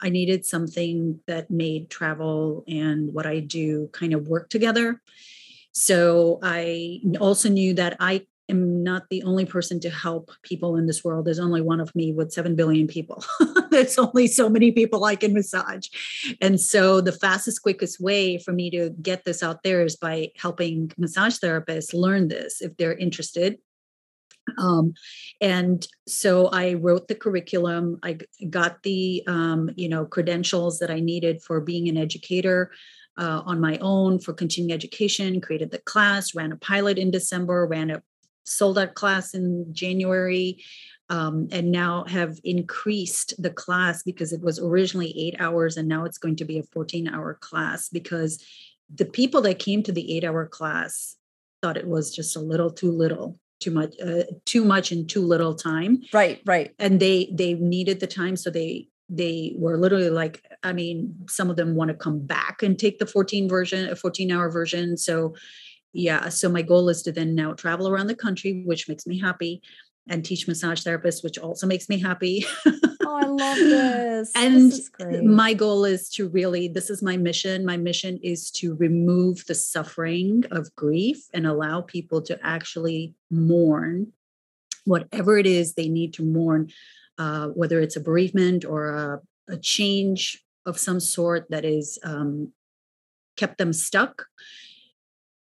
I 0.00 0.10
needed 0.10 0.46
something 0.46 1.20
that 1.26 1.50
made 1.50 1.90
travel 1.90 2.64
and 2.68 3.12
what 3.12 3.26
I 3.26 3.40
do 3.40 3.88
kind 3.92 4.14
of 4.14 4.28
work 4.28 4.48
together. 4.48 5.00
So 5.72 6.38
I 6.42 7.00
also 7.20 7.48
knew 7.48 7.74
that 7.74 7.96
I 8.00 8.26
am 8.48 8.82
not 8.82 9.04
the 9.10 9.22
only 9.24 9.44
person 9.44 9.78
to 9.80 9.90
help 9.90 10.30
people 10.42 10.76
in 10.76 10.86
this 10.86 11.04
world. 11.04 11.26
There's 11.26 11.38
only 11.38 11.60
one 11.60 11.80
of 11.80 11.94
me 11.94 12.12
with 12.12 12.32
7 12.32 12.56
billion 12.56 12.86
people. 12.86 13.22
There's 13.70 13.98
only 13.98 14.26
so 14.26 14.48
many 14.48 14.72
people 14.72 15.04
I 15.04 15.16
can 15.16 15.34
massage. 15.34 15.88
And 16.40 16.60
so 16.60 17.00
the 17.00 17.12
fastest, 17.12 17.62
quickest 17.62 18.00
way 18.00 18.38
for 18.38 18.52
me 18.52 18.70
to 18.70 18.90
get 19.02 19.24
this 19.24 19.42
out 19.42 19.62
there 19.62 19.82
is 19.82 19.96
by 19.96 20.30
helping 20.36 20.90
massage 20.96 21.36
therapists 21.38 21.92
learn 21.92 22.28
this 22.28 22.62
if 22.62 22.76
they're 22.76 22.96
interested 22.96 23.58
um, 24.58 24.94
and 25.40 25.86
so 26.06 26.48
i 26.48 26.74
wrote 26.74 27.08
the 27.08 27.14
curriculum 27.14 27.98
i 28.02 28.18
got 28.50 28.82
the 28.82 29.22
um, 29.26 29.70
you 29.76 29.88
know 29.88 30.04
credentials 30.04 30.78
that 30.78 30.90
i 30.90 31.00
needed 31.00 31.42
for 31.42 31.60
being 31.60 31.88
an 31.88 31.96
educator 31.96 32.70
uh, 33.18 33.42
on 33.44 33.60
my 33.60 33.76
own 33.78 34.18
for 34.18 34.32
continuing 34.32 34.72
education 34.72 35.40
created 35.40 35.70
the 35.70 35.78
class 35.78 36.34
ran 36.34 36.52
a 36.52 36.56
pilot 36.56 36.98
in 36.98 37.10
december 37.10 37.66
ran 37.66 37.90
a 37.90 38.02
sold 38.44 38.78
out 38.78 38.94
class 38.94 39.34
in 39.34 39.66
january 39.72 40.62
um, 41.10 41.48
and 41.52 41.72
now 41.72 42.04
have 42.04 42.38
increased 42.44 43.34
the 43.38 43.50
class 43.50 44.02
because 44.02 44.32
it 44.32 44.42
was 44.42 44.58
originally 44.58 45.14
eight 45.18 45.40
hours 45.40 45.76
and 45.76 45.88
now 45.88 46.04
it's 46.04 46.18
going 46.18 46.36
to 46.36 46.44
be 46.44 46.58
a 46.58 46.62
14 46.62 47.08
hour 47.08 47.34
class 47.40 47.88
because 47.88 48.44
the 48.94 49.04
people 49.04 49.40
that 49.42 49.58
came 49.58 49.82
to 49.82 49.92
the 49.92 50.16
eight 50.16 50.24
hour 50.24 50.46
class 50.46 51.16
thought 51.62 51.76
it 51.76 51.86
was 51.86 52.14
just 52.14 52.36
a 52.36 52.40
little 52.40 52.70
too 52.70 52.90
little 52.90 53.38
too 53.60 53.70
much 53.70 53.94
uh, 54.00 54.24
too 54.44 54.64
much 54.64 54.92
in 54.92 55.06
too 55.06 55.22
little 55.22 55.54
time. 55.54 56.02
Right 56.12 56.40
right. 56.44 56.74
And 56.78 57.00
they 57.00 57.28
they 57.32 57.54
needed 57.54 58.00
the 58.00 58.06
time 58.06 58.36
so 58.36 58.50
they 58.50 58.88
they 59.10 59.54
were 59.56 59.78
literally 59.78 60.10
like 60.10 60.44
i 60.62 60.70
mean 60.70 61.14
some 61.30 61.48
of 61.48 61.56
them 61.56 61.74
want 61.74 61.88
to 61.88 61.96
come 61.96 62.20
back 62.20 62.62
and 62.62 62.78
take 62.78 62.98
the 62.98 63.06
14 63.06 63.48
version 63.48 63.88
a 63.88 63.96
14 63.96 64.30
hour 64.30 64.50
version. 64.50 64.96
So 64.96 65.34
yeah 65.92 66.28
so 66.28 66.48
my 66.48 66.62
goal 66.62 66.88
is 66.88 67.02
to 67.02 67.12
then 67.12 67.34
now 67.34 67.54
travel 67.54 67.88
around 67.88 68.08
the 68.08 68.14
country 68.14 68.62
which 68.66 68.88
makes 68.88 69.06
me 69.06 69.18
happy 69.18 69.62
and 70.08 70.24
teach 70.24 70.48
massage 70.48 70.82
therapists 70.86 71.22
which 71.22 71.38
also 71.38 71.66
makes 71.66 71.88
me 71.88 71.98
happy 71.98 72.44
oh, 73.08 73.16
I 73.16 73.26
love 73.26 73.56
this. 73.56 74.32
and 74.34 74.72
this 74.72 74.90
my 75.22 75.54
goal 75.54 75.84
is 75.84 76.08
to 76.10 76.28
really, 76.28 76.68
this 76.68 76.90
is 76.90 77.02
my 77.02 77.16
mission. 77.16 77.64
My 77.64 77.76
mission 77.76 78.18
is 78.22 78.50
to 78.52 78.74
remove 78.74 79.46
the 79.46 79.54
suffering 79.54 80.44
of 80.50 80.74
grief 80.76 81.28
and 81.32 81.46
allow 81.46 81.80
people 81.80 82.22
to 82.22 82.38
actually 82.42 83.14
mourn 83.30 84.12
whatever 84.84 85.36
it 85.36 85.46
is 85.46 85.74
they 85.74 85.88
need 85.88 86.14
to 86.14 86.22
mourn, 86.22 86.70
uh, 87.18 87.48
whether 87.48 87.80
it's 87.80 87.96
a 87.96 88.00
bereavement 88.00 88.64
or 88.64 88.90
a, 88.90 89.20
a, 89.52 89.56
change 89.58 90.42
of 90.64 90.78
some 90.78 90.98
sort 90.98 91.50
that 91.50 91.64
is 91.64 91.98
um, 92.04 92.52
kept 93.36 93.58
them 93.58 93.72
stuck. 93.72 94.26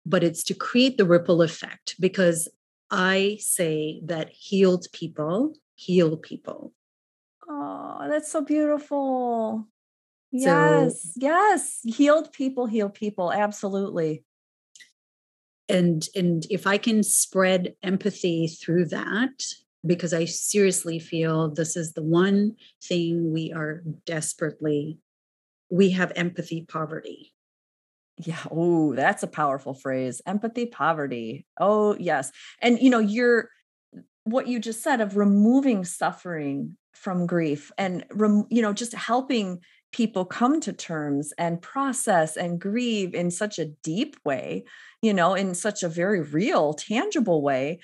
But 0.06 0.24
it's 0.24 0.44
to 0.46 0.54
create 0.54 0.98
the 0.98 1.06
ripple 1.06 1.42
effect 1.42 1.96
because 2.00 2.48
I 2.96 3.38
say 3.40 4.02
that 4.06 4.30
healed 4.32 4.88
people 4.94 5.54
heal 5.76 6.18
people. 6.18 6.74
Oh, 7.48 8.08
that's 8.10 8.32
so 8.32 8.42
beautiful. 8.42 9.68
Yes, 10.32 11.04
so, 11.04 11.12
yes. 11.18 11.80
Healed 11.86 12.32
people 12.32 12.66
heal 12.66 12.90
people. 12.90 13.32
Absolutely. 13.32 14.24
And 15.68 16.08
and 16.16 16.46
if 16.50 16.66
I 16.68 16.78
can 16.78 17.04
spread 17.04 17.76
empathy 17.84 18.48
through 18.48 18.86
that, 18.86 19.44
because 19.86 20.14
I 20.14 20.26
seriously 20.26 21.00
feel 21.00 21.50
this 21.50 21.76
is 21.76 21.94
the 21.94 22.04
one 22.04 22.56
thing 22.84 23.32
we 23.32 23.54
are 23.54 23.84
desperately, 24.06 25.00
we 25.70 25.92
have 25.92 26.12
empathy 26.16 26.66
poverty. 26.68 27.35
Yeah. 28.18 28.40
Oh, 28.50 28.94
that's 28.96 29.24
a 29.24 29.28
powerful 29.28 29.74
phrase. 29.74 30.22
Empathy 30.26 30.66
poverty. 30.66 31.46
Oh, 31.60 31.96
yes. 32.00 32.32
And 32.62 32.80
you 32.80 32.90
know, 32.90 33.00
you're 33.00 33.50
what 34.24 34.48
you 34.48 34.60
just 34.60 34.82
said 34.82 35.02
of 35.02 35.18
removing 35.18 35.86
suffering 35.86 36.76
from 36.94 37.28
grief 37.28 37.72
and 37.78 38.04
you 38.50 38.62
know 38.62 38.74
just 38.74 38.94
helping 38.94 39.60
people 39.92 40.26
come 40.26 40.60
to 40.60 40.74
terms 40.74 41.34
and 41.38 41.62
process 41.62 42.36
and 42.36 42.60
grieve 42.60 43.14
in 43.14 43.30
such 43.30 43.60
a 43.60 43.66
deep 43.84 44.16
way 44.26 44.64
you 45.02 45.14
know 45.14 45.36
in 45.36 45.54
such 45.54 45.84
a 45.84 45.90
very 45.90 46.22
real 46.22 46.74
tangible 46.74 47.42
way 47.42 47.80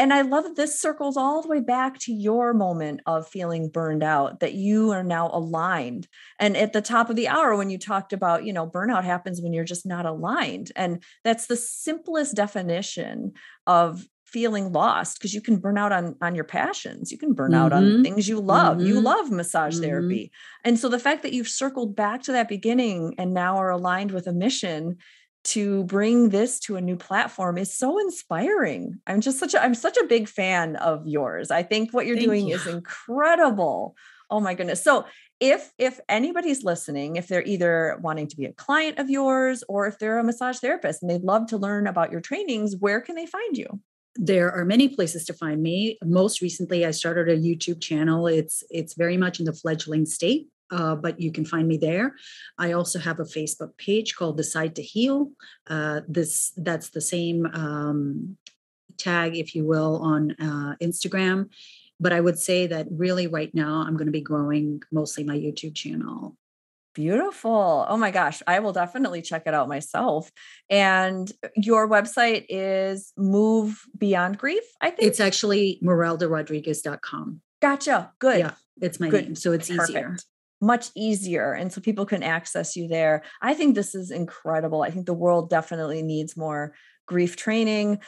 and 0.00 0.14
i 0.14 0.22
love 0.22 0.44
that 0.44 0.56
this 0.56 0.80
circles 0.80 1.16
all 1.16 1.42
the 1.42 1.48
way 1.48 1.60
back 1.60 1.98
to 1.98 2.12
your 2.12 2.54
moment 2.54 3.00
of 3.04 3.28
feeling 3.28 3.68
burned 3.68 4.02
out 4.02 4.40
that 4.40 4.54
you 4.54 4.90
are 4.90 5.04
now 5.04 5.30
aligned 5.32 6.08
and 6.38 6.56
at 6.56 6.72
the 6.72 6.80
top 6.80 7.10
of 7.10 7.16
the 7.16 7.28
hour 7.28 7.54
when 7.54 7.68
you 7.68 7.78
talked 7.78 8.12
about 8.12 8.44
you 8.44 8.52
know 8.52 8.66
burnout 8.66 9.04
happens 9.04 9.40
when 9.40 9.52
you're 9.52 9.62
just 9.62 9.84
not 9.84 10.06
aligned 10.06 10.72
and 10.74 11.02
that's 11.22 11.46
the 11.46 11.56
simplest 11.56 12.34
definition 12.34 13.32
of 13.66 14.06
feeling 14.24 14.72
lost 14.72 15.18
because 15.18 15.34
you 15.34 15.40
can 15.40 15.56
burn 15.56 15.76
out 15.76 15.92
on 15.92 16.16
on 16.22 16.34
your 16.34 16.44
passions 16.44 17.10
you 17.10 17.18
can 17.18 17.32
burn 17.32 17.50
mm-hmm. 17.50 17.60
out 17.60 17.72
on 17.72 17.82
mm-hmm. 17.82 18.02
things 18.02 18.28
you 18.28 18.40
love 18.40 18.78
mm-hmm. 18.78 18.86
you 18.86 19.00
love 19.00 19.30
massage 19.30 19.74
mm-hmm. 19.74 19.84
therapy 19.84 20.32
and 20.64 20.78
so 20.78 20.88
the 20.88 21.00
fact 21.00 21.22
that 21.22 21.32
you've 21.32 21.48
circled 21.48 21.96
back 21.96 22.22
to 22.22 22.32
that 22.32 22.48
beginning 22.48 23.14
and 23.18 23.34
now 23.34 23.56
are 23.56 23.70
aligned 23.70 24.12
with 24.12 24.26
a 24.26 24.32
mission 24.32 24.96
to 25.42 25.84
bring 25.84 26.28
this 26.28 26.58
to 26.60 26.76
a 26.76 26.80
new 26.80 26.96
platform 26.96 27.56
is 27.56 27.72
so 27.72 27.98
inspiring. 27.98 29.00
I'm 29.06 29.20
just 29.20 29.38
such 29.38 29.54
a 29.54 29.62
i'm 29.62 29.74
such 29.74 29.96
a 29.96 30.06
big 30.06 30.28
fan 30.28 30.76
of 30.76 31.06
yours. 31.06 31.50
I 31.50 31.62
think 31.62 31.92
what 31.92 32.06
you're 32.06 32.16
Thank 32.16 32.28
doing 32.28 32.48
you. 32.48 32.56
is 32.56 32.66
incredible. 32.66 33.96
Oh 34.30 34.40
my 34.40 34.54
goodness. 34.54 34.82
So 34.82 35.06
if 35.40 35.72
if 35.78 35.98
anybody's 36.08 36.62
listening 36.62 37.16
if 37.16 37.26
they're 37.26 37.44
either 37.44 37.98
wanting 38.02 38.26
to 38.28 38.36
be 38.36 38.44
a 38.44 38.52
client 38.52 38.98
of 38.98 39.08
yours 39.08 39.64
or 39.68 39.86
if 39.86 39.98
they're 39.98 40.18
a 40.18 40.24
massage 40.24 40.58
therapist 40.58 41.02
and 41.02 41.10
they'd 41.10 41.22
love 41.22 41.46
to 41.46 41.56
learn 41.56 41.86
about 41.86 42.12
your 42.12 42.20
trainings 42.20 42.76
where 42.78 43.00
can 43.00 43.16
they 43.16 43.26
find 43.26 43.56
you? 43.56 43.80
There 44.16 44.52
are 44.52 44.64
many 44.64 44.88
places 44.88 45.24
to 45.26 45.32
find 45.32 45.62
me. 45.62 45.96
Most 46.04 46.42
recently 46.42 46.84
i 46.84 46.90
started 46.90 47.28
a 47.28 47.40
youtube 47.40 47.80
channel. 47.80 48.26
It's 48.26 48.62
it's 48.68 48.94
very 48.94 49.16
much 49.16 49.40
in 49.40 49.46
the 49.46 49.54
fledgling 49.54 50.04
state 50.04 50.48
uh, 50.70 50.94
but 50.94 51.20
you 51.20 51.32
can 51.32 51.44
find 51.44 51.66
me 51.66 51.76
there. 51.76 52.14
I 52.58 52.72
also 52.72 52.98
have 52.98 53.20
a 53.20 53.24
Facebook 53.24 53.76
page 53.76 54.14
called 54.14 54.36
Decide 54.36 54.76
to 54.76 54.82
Heal. 54.82 55.30
Uh, 55.68 56.00
this 56.08 56.52
that's 56.56 56.90
the 56.90 57.00
same 57.00 57.46
um, 57.46 58.36
tag, 58.98 59.36
if 59.36 59.54
you 59.54 59.64
will, 59.64 59.96
on 60.02 60.32
uh, 60.32 60.74
Instagram. 60.82 61.48
But 61.98 62.12
I 62.12 62.20
would 62.20 62.38
say 62.38 62.66
that 62.66 62.86
really 62.90 63.26
right 63.26 63.54
now 63.54 63.84
I'm 63.86 63.96
going 63.96 64.06
to 64.06 64.12
be 64.12 64.22
growing 64.22 64.82
mostly 64.90 65.24
my 65.24 65.36
YouTube 65.36 65.74
channel. 65.74 66.36
Beautiful. 66.94 67.86
Oh 67.88 67.96
my 67.96 68.10
gosh. 68.10 68.42
I 68.46 68.58
will 68.58 68.72
definitely 68.72 69.22
check 69.22 69.44
it 69.46 69.54
out 69.54 69.68
myself. 69.68 70.30
And 70.68 71.30
your 71.54 71.88
website 71.88 72.46
is 72.48 73.12
Move 73.16 73.84
Beyond 73.96 74.38
Grief, 74.38 74.64
I 74.80 74.90
think. 74.90 75.08
It's 75.08 75.20
actually 75.20 75.78
mareldarodrigues.com. 75.84 77.40
Gotcha. 77.62 78.12
Good. 78.18 78.38
Yeah, 78.38 78.54
it's 78.80 78.98
my 78.98 79.08
Good. 79.08 79.24
name. 79.24 79.34
So 79.36 79.52
it's 79.52 79.68
Perfect. 79.68 79.90
easier. 79.90 80.16
Much 80.60 80.90
easier. 80.94 81.52
And 81.52 81.72
so 81.72 81.80
people 81.80 82.04
can 82.04 82.22
access 82.22 82.76
you 82.76 82.86
there. 82.86 83.22
I 83.40 83.54
think 83.54 83.74
this 83.74 83.94
is 83.94 84.10
incredible. 84.10 84.82
I 84.82 84.90
think 84.90 85.06
the 85.06 85.14
world 85.14 85.48
definitely 85.48 86.02
needs 86.02 86.36
more 86.36 86.74
grief 87.06 87.36
training 87.36 88.00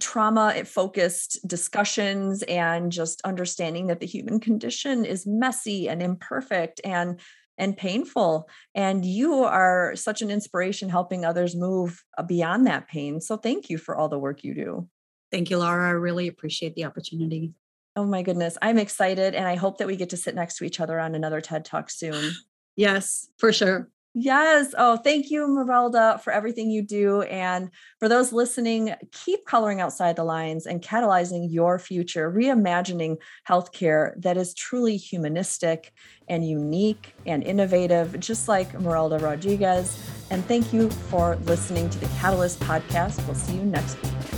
trauma 0.00 0.64
focused 0.64 1.38
discussions 1.46 2.42
and 2.44 2.92
just 2.92 3.20
understanding 3.22 3.86
that 3.86 4.00
the 4.00 4.06
human 4.06 4.40
condition 4.40 5.04
is 5.04 5.26
messy 5.26 5.88
and 5.88 6.02
imperfect 6.02 6.80
and 6.84 7.20
and 7.58 7.76
painful 7.76 8.48
and 8.74 9.04
you 9.04 9.44
are 9.44 9.94
such 9.94 10.22
an 10.22 10.30
inspiration 10.30 10.88
helping 10.88 11.24
others 11.24 11.54
move 11.54 12.02
uh, 12.18 12.22
beyond 12.22 12.66
that 12.66 12.88
pain 12.88 13.20
so 13.20 13.36
thank 13.36 13.68
you 13.68 13.78
for 13.78 13.96
all 13.96 14.08
the 14.08 14.18
work 14.18 14.42
you 14.42 14.54
do 14.54 14.88
thank 15.30 15.50
you 15.50 15.58
laura 15.58 15.88
i 15.88 15.92
really 15.92 16.28
appreciate 16.28 16.74
the 16.74 16.84
opportunity 16.84 17.52
oh 17.96 18.04
my 18.04 18.22
goodness 18.22 18.58
i'm 18.62 18.78
excited 18.78 19.34
and 19.34 19.46
i 19.46 19.54
hope 19.54 19.78
that 19.78 19.86
we 19.86 19.96
get 19.96 20.10
to 20.10 20.16
sit 20.16 20.34
next 20.34 20.56
to 20.56 20.64
each 20.64 20.80
other 20.80 20.98
on 20.98 21.14
another 21.14 21.40
ted 21.40 21.64
talk 21.64 21.90
soon 21.90 22.32
yes 22.76 23.28
for 23.38 23.52
sure 23.52 23.88
Yes. 24.14 24.74
Oh, 24.76 24.98
thank 24.98 25.30
you, 25.30 25.48
Marelda, 25.48 26.20
for 26.22 26.34
everything 26.34 26.70
you 26.70 26.82
do. 26.82 27.22
And 27.22 27.70
for 27.98 28.10
those 28.10 28.30
listening, 28.30 28.94
keep 29.10 29.46
coloring 29.46 29.80
outside 29.80 30.16
the 30.16 30.24
lines 30.24 30.66
and 30.66 30.82
catalyzing 30.82 31.46
your 31.50 31.78
future, 31.78 32.30
reimagining 32.30 33.16
healthcare 33.48 34.12
that 34.20 34.36
is 34.36 34.52
truly 34.52 34.98
humanistic 34.98 35.94
and 36.28 36.46
unique 36.46 37.14
and 37.24 37.42
innovative, 37.42 38.20
just 38.20 38.48
like 38.48 38.78
Marelda 38.78 39.18
Rodrigues. 39.18 39.98
And 40.30 40.44
thank 40.44 40.74
you 40.74 40.90
for 40.90 41.36
listening 41.44 41.88
to 41.88 41.98
the 41.98 42.06
Catalyst 42.18 42.60
podcast. 42.60 43.24
We'll 43.26 43.34
see 43.34 43.54
you 43.54 43.64
next 43.64 44.02
week. 44.02 44.31